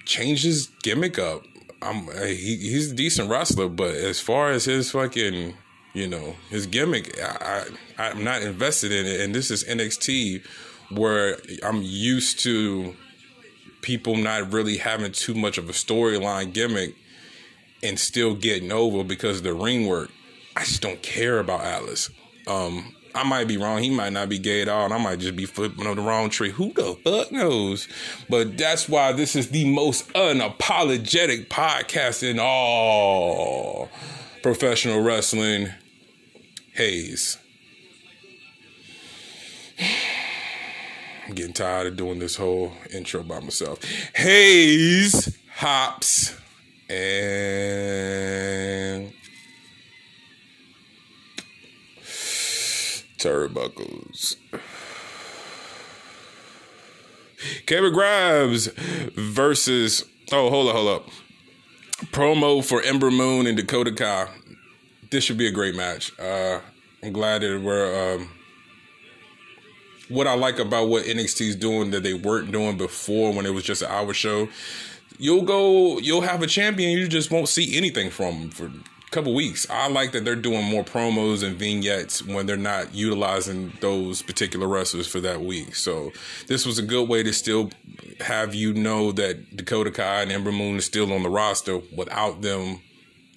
[0.05, 1.42] change his gimmick up.
[1.82, 5.55] I'm he, he's a decent wrestler, but as far as his fucking
[5.92, 7.66] you know his gimmick, I,
[7.99, 9.20] I I'm not invested in it.
[9.20, 10.45] And this is NXT,
[10.90, 12.95] where I'm used to
[13.82, 16.95] people not really having too much of a storyline gimmick
[17.82, 20.11] and still getting over because of the ring work.
[20.57, 22.11] I just don't care about Atlas.
[22.47, 23.80] Um, I might be wrong.
[23.82, 26.03] He might not be gay at all, and I might just be flipping on the
[26.03, 26.51] wrong tree.
[26.51, 27.86] Who the fuck knows?
[28.28, 33.88] But that's why this is the most unapologetic podcast in all
[34.42, 35.68] professional wrestling.
[36.72, 37.38] Hayes.
[41.26, 43.78] I'm getting tired of doing this whole intro by myself.
[44.16, 46.36] Hayes, Hops,
[46.90, 47.05] and
[53.24, 54.36] turnbuckles.
[57.66, 58.66] Kevin Grimes
[59.14, 61.08] versus oh hold up hold up
[62.12, 64.28] promo for Ember Moon and Dakota Kai.
[65.10, 66.12] This should be a great match.
[66.18, 66.60] Uh,
[67.02, 68.14] I'm glad that we're.
[68.14, 68.30] Um,
[70.10, 73.54] what I like about what NXT is doing that they weren't doing before when it
[73.54, 74.48] was just an hour show.
[75.16, 78.70] You'll go, you'll have a champion, you just won't see anything from for
[79.14, 79.64] couple weeks.
[79.70, 84.66] I like that they're doing more promos and vignettes when they're not utilizing those particular
[84.66, 85.76] wrestlers for that week.
[85.76, 86.10] So
[86.48, 87.70] this was a good way to still
[88.20, 92.42] have you know that Dakota Kai and Ember Moon is still on the roster without
[92.42, 92.80] them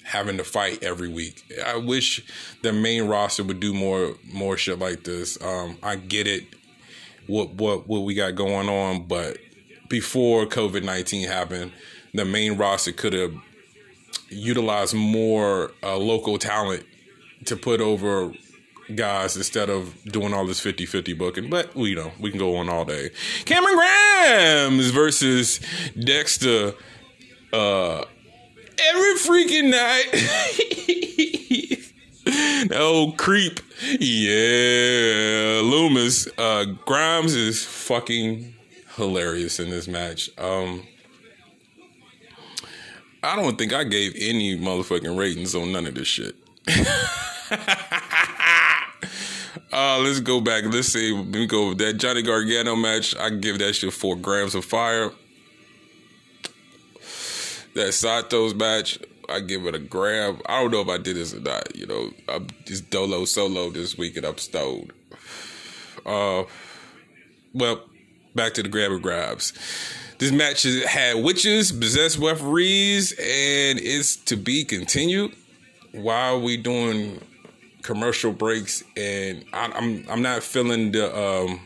[0.03, 1.43] having to fight every week.
[1.63, 2.25] I wish
[2.63, 5.39] the main roster would do more more shit like this.
[5.43, 6.45] Um, I get it,
[7.27, 9.37] what what what we got going on, but
[9.89, 11.71] before COVID nineteen happened,
[12.15, 13.35] the main roster could have
[14.29, 16.85] utilize more uh, local talent
[17.45, 18.31] to put over
[18.95, 21.49] guys instead of doing all this 50-50 booking.
[21.49, 23.09] But you know we can go on all day.
[23.45, 25.59] Cameron Grimes versus
[25.99, 26.73] Dexter
[27.53, 28.03] uh
[28.79, 30.07] every freaking night.
[32.75, 33.59] old creep.
[33.99, 35.61] Yeah.
[35.63, 36.29] Lumis.
[36.37, 38.55] Uh Grimes is fucking
[38.95, 40.29] hilarious in this match.
[40.37, 40.83] Um
[43.23, 46.35] I don't think I gave any motherfucking ratings on none of this shit.
[49.71, 50.65] uh, let's go back.
[50.65, 51.11] Let's see.
[51.11, 53.15] Let me go with that Johnny Gargano match.
[53.17, 55.11] I give that shit four grams of fire.
[57.75, 58.99] That Sato's match,
[59.29, 60.41] I give it a grab.
[60.45, 61.75] I don't know if I did this or not.
[61.75, 64.93] You know, I'm just dolo solo this week and I'm stoned.
[66.05, 66.43] Uh,
[67.53, 67.83] well,
[68.35, 69.53] back to the grab and grabs.
[70.19, 75.35] This match had witches, possessed referees, and it's to be continued.
[75.91, 77.21] While we doing
[77.83, 81.59] commercial breaks, and I, am I'm, I'm not feeling the um,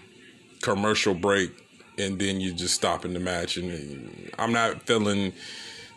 [0.62, 1.52] commercial break,
[1.97, 5.32] and then you just stopping the match, and I'm not feeling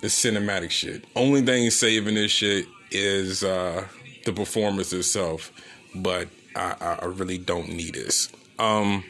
[0.01, 1.05] the cinematic shit.
[1.17, 3.85] Only thing saving this shit is uh,
[4.25, 5.51] the performance itself,
[5.93, 8.31] but I, I really don't need this.
[8.61, 9.03] Um,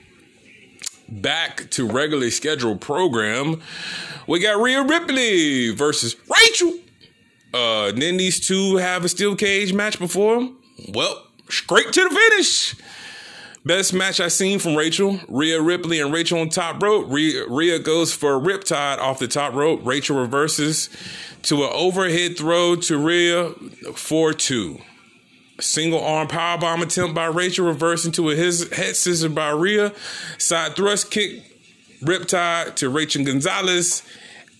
[1.09, 3.62] back to regularly scheduled program,
[4.26, 6.78] we got Rhea Ripley versus Rachel.
[7.52, 10.50] Uh, then these two have a steel cage match before.
[10.92, 12.74] Well, straight to the finish.
[13.66, 17.07] Best match I've seen from Rachel, Rhea Ripley and Rachel on top rope.
[17.09, 19.80] Rhea, Rhea goes for a riptide off the top rope.
[19.84, 20.90] Rachel reverses
[21.44, 24.82] to an overhead throw to Rhea 4-2.
[25.61, 29.92] Single arm powerbomb attempt by Rachel, reversing into a his, head scissor by Rhea.
[30.36, 31.44] Side thrust kick,
[32.02, 34.02] riptide to Rachel Gonzalez.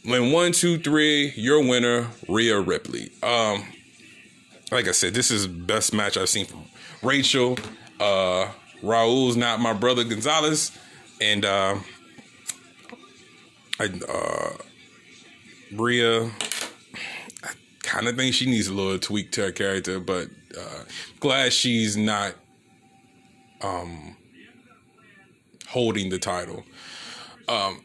[0.05, 3.11] When one, two, three, your winner, Rhea Ripley.
[3.23, 3.65] Um,
[4.71, 6.65] like I said, this is best match I've seen from
[7.03, 7.59] Rachel.
[7.99, 8.51] Uh,
[8.83, 10.71] Raul's not my brother Gonzalez,
[11.21, 11.77] and uh,
[13.81, 14.51] I uh,
[15.73, 16.25] Bria.
[16.25, 17.51] I
[17.83, 20.29] kind of think she needs a little tweak to her character, but
[20.59, 20.85] uh,
[21.21, 22.35] glad she's not
[23.63, 24.17] um,
[25.69, 26.65] holding the title.
[27.49, 27.85] Um,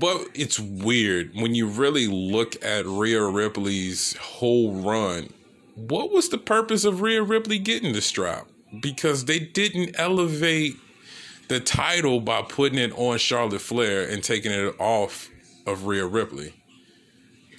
[0.00, 5.32] but it's weird when you really look at Rhea Ripley's whole run.
[5.74, 8.48] What was the purpose of Rhea Ripley getting the strap?
[8.80, 10.76] because they didn't elevate
[11.48, 15.30] the title by putting it on Charlotte Flair and taking it off
[15.66, 16.54] of Rhea Ripley.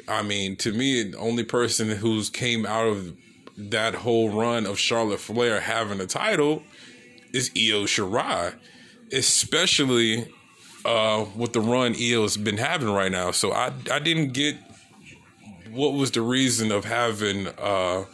[0.08, 3.16] I mean, to me, the only person who's came out of
[3.60, 6.64] that whole run of Charlotte Flair having a title
[7.34, 8.56] is Io Shirai,
[9.12, 10.28] especially
[10.86, 13.32] uh, with the run Io's been having right now.
[13.32, 14.58] So I I didn't get
[15.72, 18.06] what was the reason of having uh,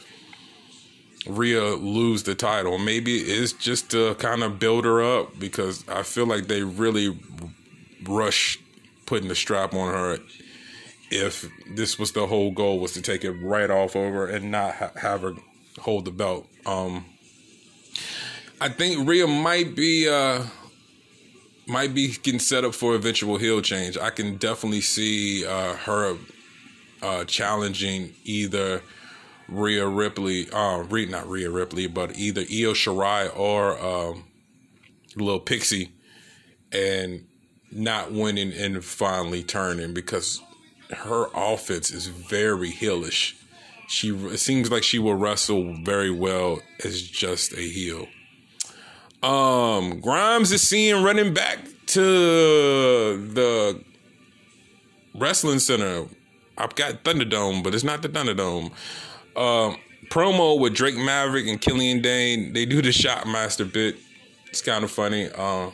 [1.27, 2.77] Rhea lose the title.
[2.77, 7.17] Maybe it's just to kind of build her up because I feel like they really
[8.03, 8.61] rushed
[9.05, 10.17] putting the strap on her.
[11.11, 14.75] If this was the whole goal was to take it right off over and not
[14.75, 15.33] ha- have her
[15.79, 16.47] hold the belt.
[16.65, 17.05] Um,
[18.59, 20.43] I think Rhea might be uh,
[21.67, 23.97] might be getting set up for eventual heel change.
[23.97, 26.17] I can definitely see uh, her
[27.01, 28.81] uh, challenging either
[29.47, 34.25] Rhea Ripley, uh, Rhea, not Rhea Ripley, but either Io Shirai or um,
[35.15, 35.91] Little Pixie,
[36.71, 37.25] and
[37.71, 40.41] not winning and finally turning because
[40.91, 43.33] her offense is very heelish.
[43.87, 48.07] She it seems like she will wrestle very well as just a heel.
[49.21, 53.83] Um, Grimes is seen running back to the
[55.15, 56.05] wrestling center.
[56.57, 58.71] I've got Thunderdome, but it's not the Thunderdome.
[59.35, 59.77] Um,
[60.09, 62.53] promo with Drake Maverick and Killian Dain.
[62.53, 63.97] They do the Shotmaster bit.
[64.47, 65.29] It's kind of funny.
[65.31, 65.73] Um,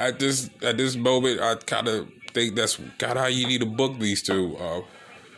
[0.00, 3.60] at this at this moment, I kind of think that's kind of how you need
[3.60, 4.56] to book these two.
[4.56, 4.80] Uh,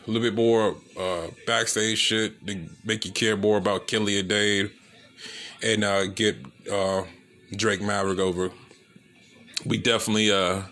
[0.05, 4.69] a little bit more uh, backstage shit to make you care more about Killian Dain
[5.61, 6.35] and uh, get
[6.69, 7.03] uh,
[7.55, 8.51] Drake Maverick over.
[9.65, 10.63] We definitely uh,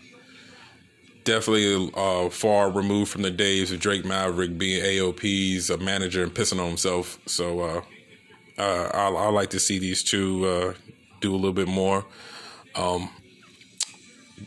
[1.23, 6.33] definitely uh, far removed from the days of Drake Maverick being AOP's a manager and
[6.33, 7.19] pissing on himself.
[7.25, 7.81] So uh,
[8.57, 10.73] uh, I, I, like to see these two uh,
[11.21, 12.05] do a little bit more.
[12.75, 13.09] Um,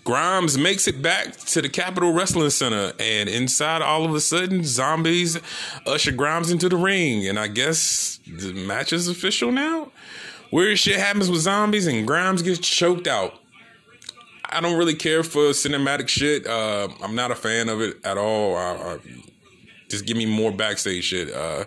[0.03, 4.65] Grimes makes it back to the Capitol Wrestling Center, and inside, all of a sudden,
[4.65, 5.39] zombies
[5.87, 7.29] usher Grimes into the ring.
[7.29, 9.93] And I guess the match is official now.
[10.51, 13.35] Weird shit happens with zombies, and Grimes gets choked out.
[14.45, 16.47] I don't really care for cinematic shit.
[16.47, 18.57] Uh, I'm not a fan of it at all.
[18.57, 18.99] I, I,
[19.89, 21.33] just give me more backstage shit.
[21.33, 21.65] Uh,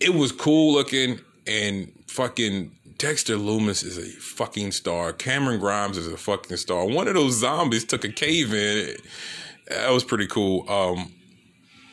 [0.00, 5.12] it was cool looking, and fucking Dexter Lumis is a fucking star.
[5.12, 6.86] Cameron Grimes is a fucking star.
[6.86, 8.96] One of those zombies took a cave in.
[9.68, 10.68] That was pretty cool.
[10.70, 11.12] Um,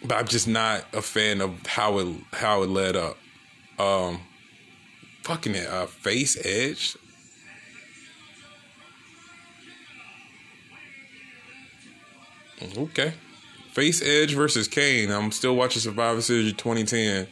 [0.03, 3.17] but I'm just not a fan of how it how it led up.
[3.79, 4.21] Um,
[5.23, 6.97] fucking uh, face edge.
[12.77, 13.13] Okay.
[13.71, 15.11] Face Edge versus Kane.
[15.11, 17.27] I'm still watching Survivor Series 2010.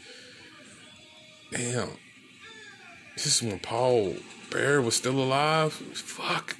[1.52, 1.90] Damn.
[3.24, 4.16] This is when Paul
[4.50, 5.74] Bearer was still alive.
[5.74, 6.56] Fuck.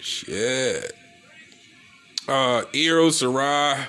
[0.00, 0.92] Shit.
[2.26, 3.86] Uh, Io Shirai.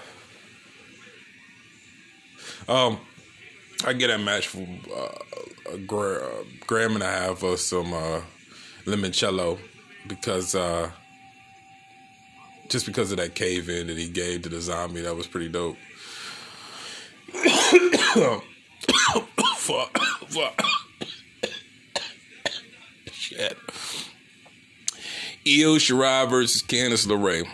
[2.68, 3.00] Um,
[3.84, 8.22] I get a match for uh, a gram and a half of some uh,
[8.86, 9.58] limoncello
[10.08, 10.92] because uh,
[12.70, 15.50] just because of that cave in that he gave to the zombie, that was pretty
[15.50, 15.78] dope.
[19.66, 19.98] Fuck,
[20.28, 20.62] fuck.
[23.12, 23.58] Shit.
[25.48, 27.48] Io Shirai versus Candice LeRae.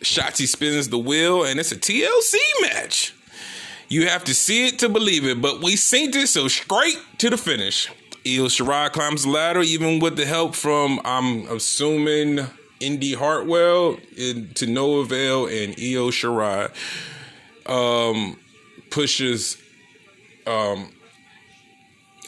[0.00, 3.14] Shotzi spins the wheel, and it's a TLC match.
[3.88, 7.30] You have to see it to believe it, but we synced it so straight to
[7.30, 7.88] the finish.
[8.26, 12.46] Io Shirai climbs the ladder, even with the help from, I'm assuming,
[12.80, 16.70] Indi Hartwell in, to no avail, and Io Shirai
[17.66, 18.38] um,
[18.94, 19.60] pushes
[20.46, 20.92] um,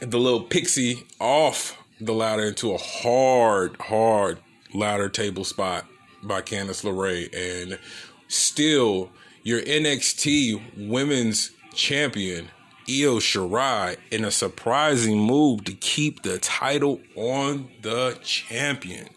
[0.00, 4.40] the little pixie off the ladder into a hard, hard
[4.74, 5.86] ladder table spot
[6.24, 7.32] by Candice LeRae.
[7.32, 7.78] And
[8.26, 9.10] still,
[9.44, 12.48] your NXT women's champion,
[12.88, 19.08] Io Shirai, in a surprising move to keep the title on the champion.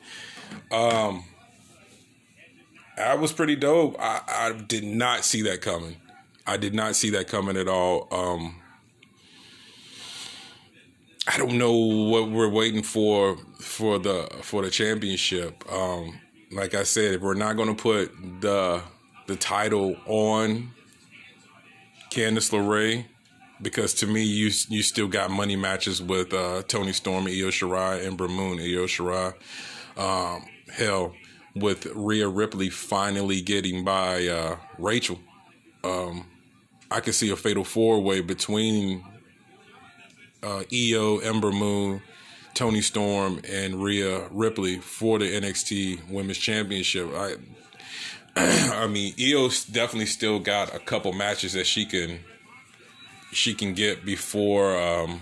[0.72, 1.24] Um,
[2.96, 3.96] that was pretty dope.
[4.00, 5.96] I, I did not see that coming.
[6.50, 8.08] I did not see that coming at all.
[8.12, 8.56] Um,
[11.28, 15.64] I don't know what we're waiting for for the for the championship.
[15.72, 16.20] Um,
[16.52, 18.12] like I said, if we're not going to put
[18.42, 18.82] the
[19.28, 20.72] the title on
[22.10, 23.06] Candice LeRae,
[23.62, 28.08] because to me, you you still got money matches with uh, Toni Storm, Io Shirai,
[28.08, 29.36] and Moon, Io Shirai.
[29.96, 31.14] Um, hell,
[31.56, 35.20] with Rhea Ripley finally getting by uh, Rachel,
[35.84, 36.26] um,
[36.92, 39.04] I could see a fatal four way between
[40.42, 42.02] uh, Io, Ember Moon,
[42.54, 47.10] Toni Storm, and Rhea Ripley for the NXT Women's Championship.
[47.14, 47.36] I,
[48.36, 52.20] I mean, Io definitely still got a couple matches that she can
[53.32, 55.22] she can get before um,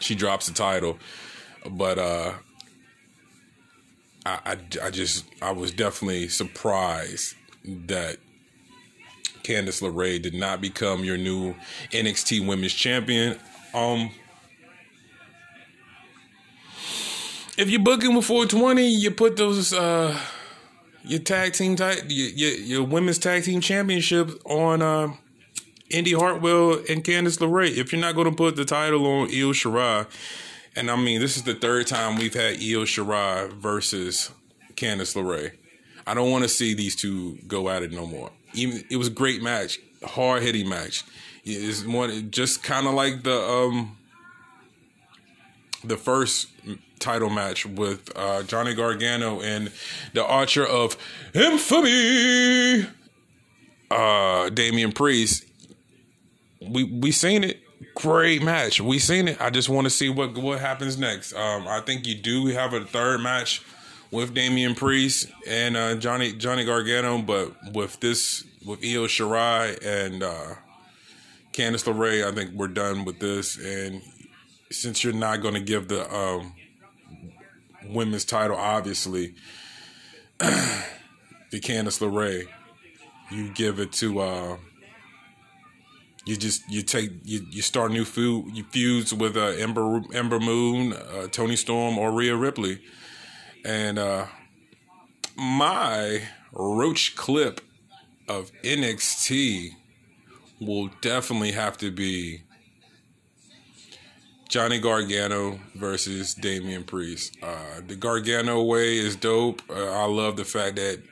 [0.00, 0.98] she drops the title,
[1.70, 2.32] but uh,
[4.26, 8.18] I, I, I just I was definitely surprised that
[9.42, 11.54] Candice LeRae did not become your new
[11.90, 13.38] NXT Women's Champion.
[13.74, 14.10] Um,
[17.56, 20.18] if you're booking with 420, you put those uh
[21.04, 25.12] your tag team type your, your, your women's tag team championship on uh,
[25.90, 27.76] Indi Hartwell and Candice LeRae.
[27.76, 30.06] If you're not going to put the title on Io Shirai,
[30.76, 34.30] and I mean this is the third time we've had Io Shirai versus
[34.74, 35.52] Candice LeRae.
[36.06, 38.30] I don't want to see these two go at it no more.
[38.54, 41.04] Even it was a great match, hard hitting match.
[41.44, 43.96] It's one just kind of like the um
[45.84, 46.48] the first
[46.98, 49.72] title match with uh, Johnny Gargano and
[50.14, 50.96] the Archer of
[51.34, 52.86] Infamy,
[53.90, 55.44] uh, Damian Priest.
[56.60, 57.60] We we seen it.
[57.96, 58.80] Great match.
[58.80, 59.40] We seen it.
[59.40, 61.34] I just want to see what what happens next.
[61.34, 63.62] Um, I think you do have a third match
[64.12, 70.22] with Damian Priest and uh, Johnny Johnny Gargano, but with this with Io Shirai and
[70.22, 70.54] uh,
[71.52, 73.58] Candice LeRae, I think we're done with this.
[73.58, 74.02] And
[74.70, 76.52] since you're not going to give the um,
[77.86, 79.34] women's title, obviously,
[80.38, 80.84] to
[81.52, 82.46] Candice LeRae,
[83.30, 84.20] you give it to.
[84.20, 84.56] Uh,
[86.24, 90.38] you just you take you, you start new feud you feuds with uh, Ember Ember
[90.38, 92.80] Moon, uh, Toni Storm, or Rhea Ripley,
[93.64, 94.26] and uh,
[95.36, 96.22] my
[96.52, 97.60] roach clip
[98.28, 99.70] of NXT
[100.60, 102.42] will definitely have to be
[104.48, 107.36] Johnny Gargano versus Damian Priest.
[107.42, 109.62] Uh, the Gargano way is dope.
[109.70, 111.02] Uh, I love the fact that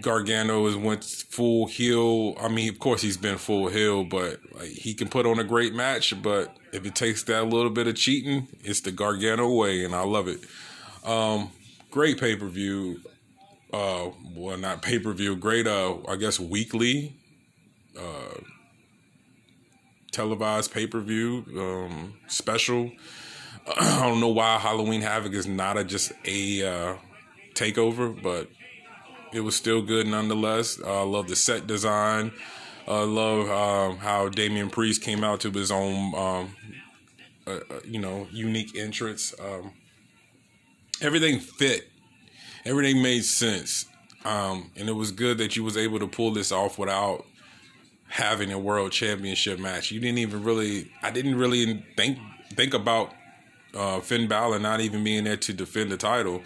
[0.00, 2.34] Gargano is went full heel.
[2.40, 5.44] I mean, of course, he's been full heel, but like, he can put on a
[5.44, 6.20] great match.
[6.22, 10.02] But if it takes that little bit of cheating, it's the Gargano way, and I
[10.02, 10.40] love it.
[11.04, 11.50] Um,
[11.90, 13.00] great pay per view.
[13.72, 15.36] Uh, well, not pay per view.
[15.36, 15.66] Great.
[15.66, 17.16] Uh, I guess weekly.
[17.98, 18.40] Uh,
[20.12, 22.92] televised pay per view um, special.
[23.78, 26.96] I don't know why Halloween Havoc is not a just a uh,
[27.54, 28.48] takeover, but
[29.32, 30.80] it was still good nonetheless.
[30.80, 32.32] Uh, I love the set design.
[32.86, 36.56] I uh, love um, how Damian Priest came out to his own, um,
[37.46, 39.32] uh, uh, you know, unique entrance.
[39.40, 39.72] Um,
[41.02, 41.88] everything fit.
[42.64, 43.86] Everything made sense,
[44.24, 47.26] um, and it was good that you was able to pull this off without
[48.08, 49.90] having a world championship match.
[49.90, 50.92] You didn't even really.
[51.02, 52.18] I didn't really think
[52.54, 53.12] think about
[53.74, 56.42] uh, Finn Balor not even being there to defend the title.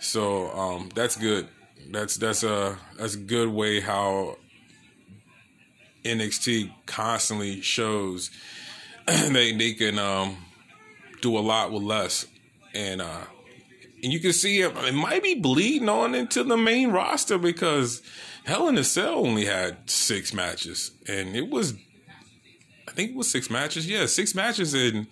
[0.00, 1.46] So um, that's good.
[1.90, 4.36] That's that's a that's a good way how
[6.04, 8.30] NXT constantly shows
[9.06, 10.36] they they can um,
[11.20, 12.26] do a lot with less,
[12.74, 13.24] and uh,
[14.02, 18.02] and you can see it, it might be bleeding on into the main roster because
[18.44, 21.74] Hell in a Cell only had six matches, and it was
[22.88, 23.88] I think it was six matches.
[23.88, 25.06] Yeah, six matches, and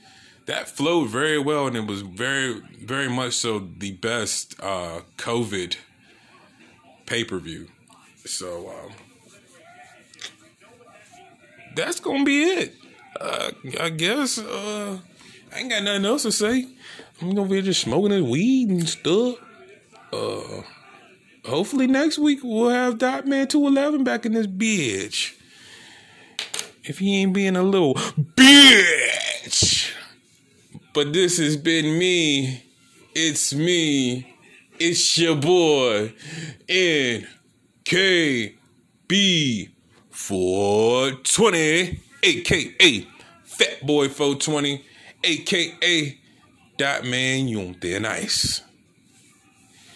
[0.46, 5.76] that flowed very well, and it was very very much so the best uh, COVID
[7.06, 7.68] pay per view.
[8.24, 8.92] So um,
[11.76, 12.74] that's gonna be it.
[13.20, 14.98] Uh, I guess uh,
[15.54, 16.66] I ain't got nothing else to say.
[17.20, 19.36] I'm gonna be just smoking this weed and stuff.
[20.12, 20.62] Uh,
[21.44, 25.34] hopefully next week we'll have Dot Man 211 back in this bitch.
[26.84, 29.92] if he ain't being a little bitch.
[30.92, 32.64] But this has been me.
[33.14, 34.34] It's me.
[34.78, 36.14] It's your boy.
[36.68, 38.54] NKB
[40.10, 43.06] 420, aka
[43.44, 44.84] Fat Boy 420,
[45.22, 46.19] aka
[46.80, 48.62] Dot Man You Thin Ice.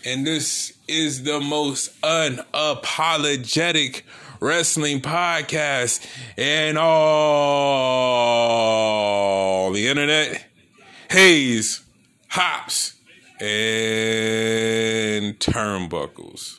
[0.05, 4.02] And this is the most unapologetic
[4.39, 6.06] wrestling podcast
[6.36, 6.93] in all
[9.73, 10.44] the internet.
[11.11, 11.81] Hayes,
[12.28, 12.97] hops,
[13.40, 16.59] and turnbuckles.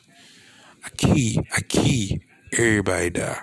[0.84, 2.20] I key, I key,
[2.52, 3.42] everybody die.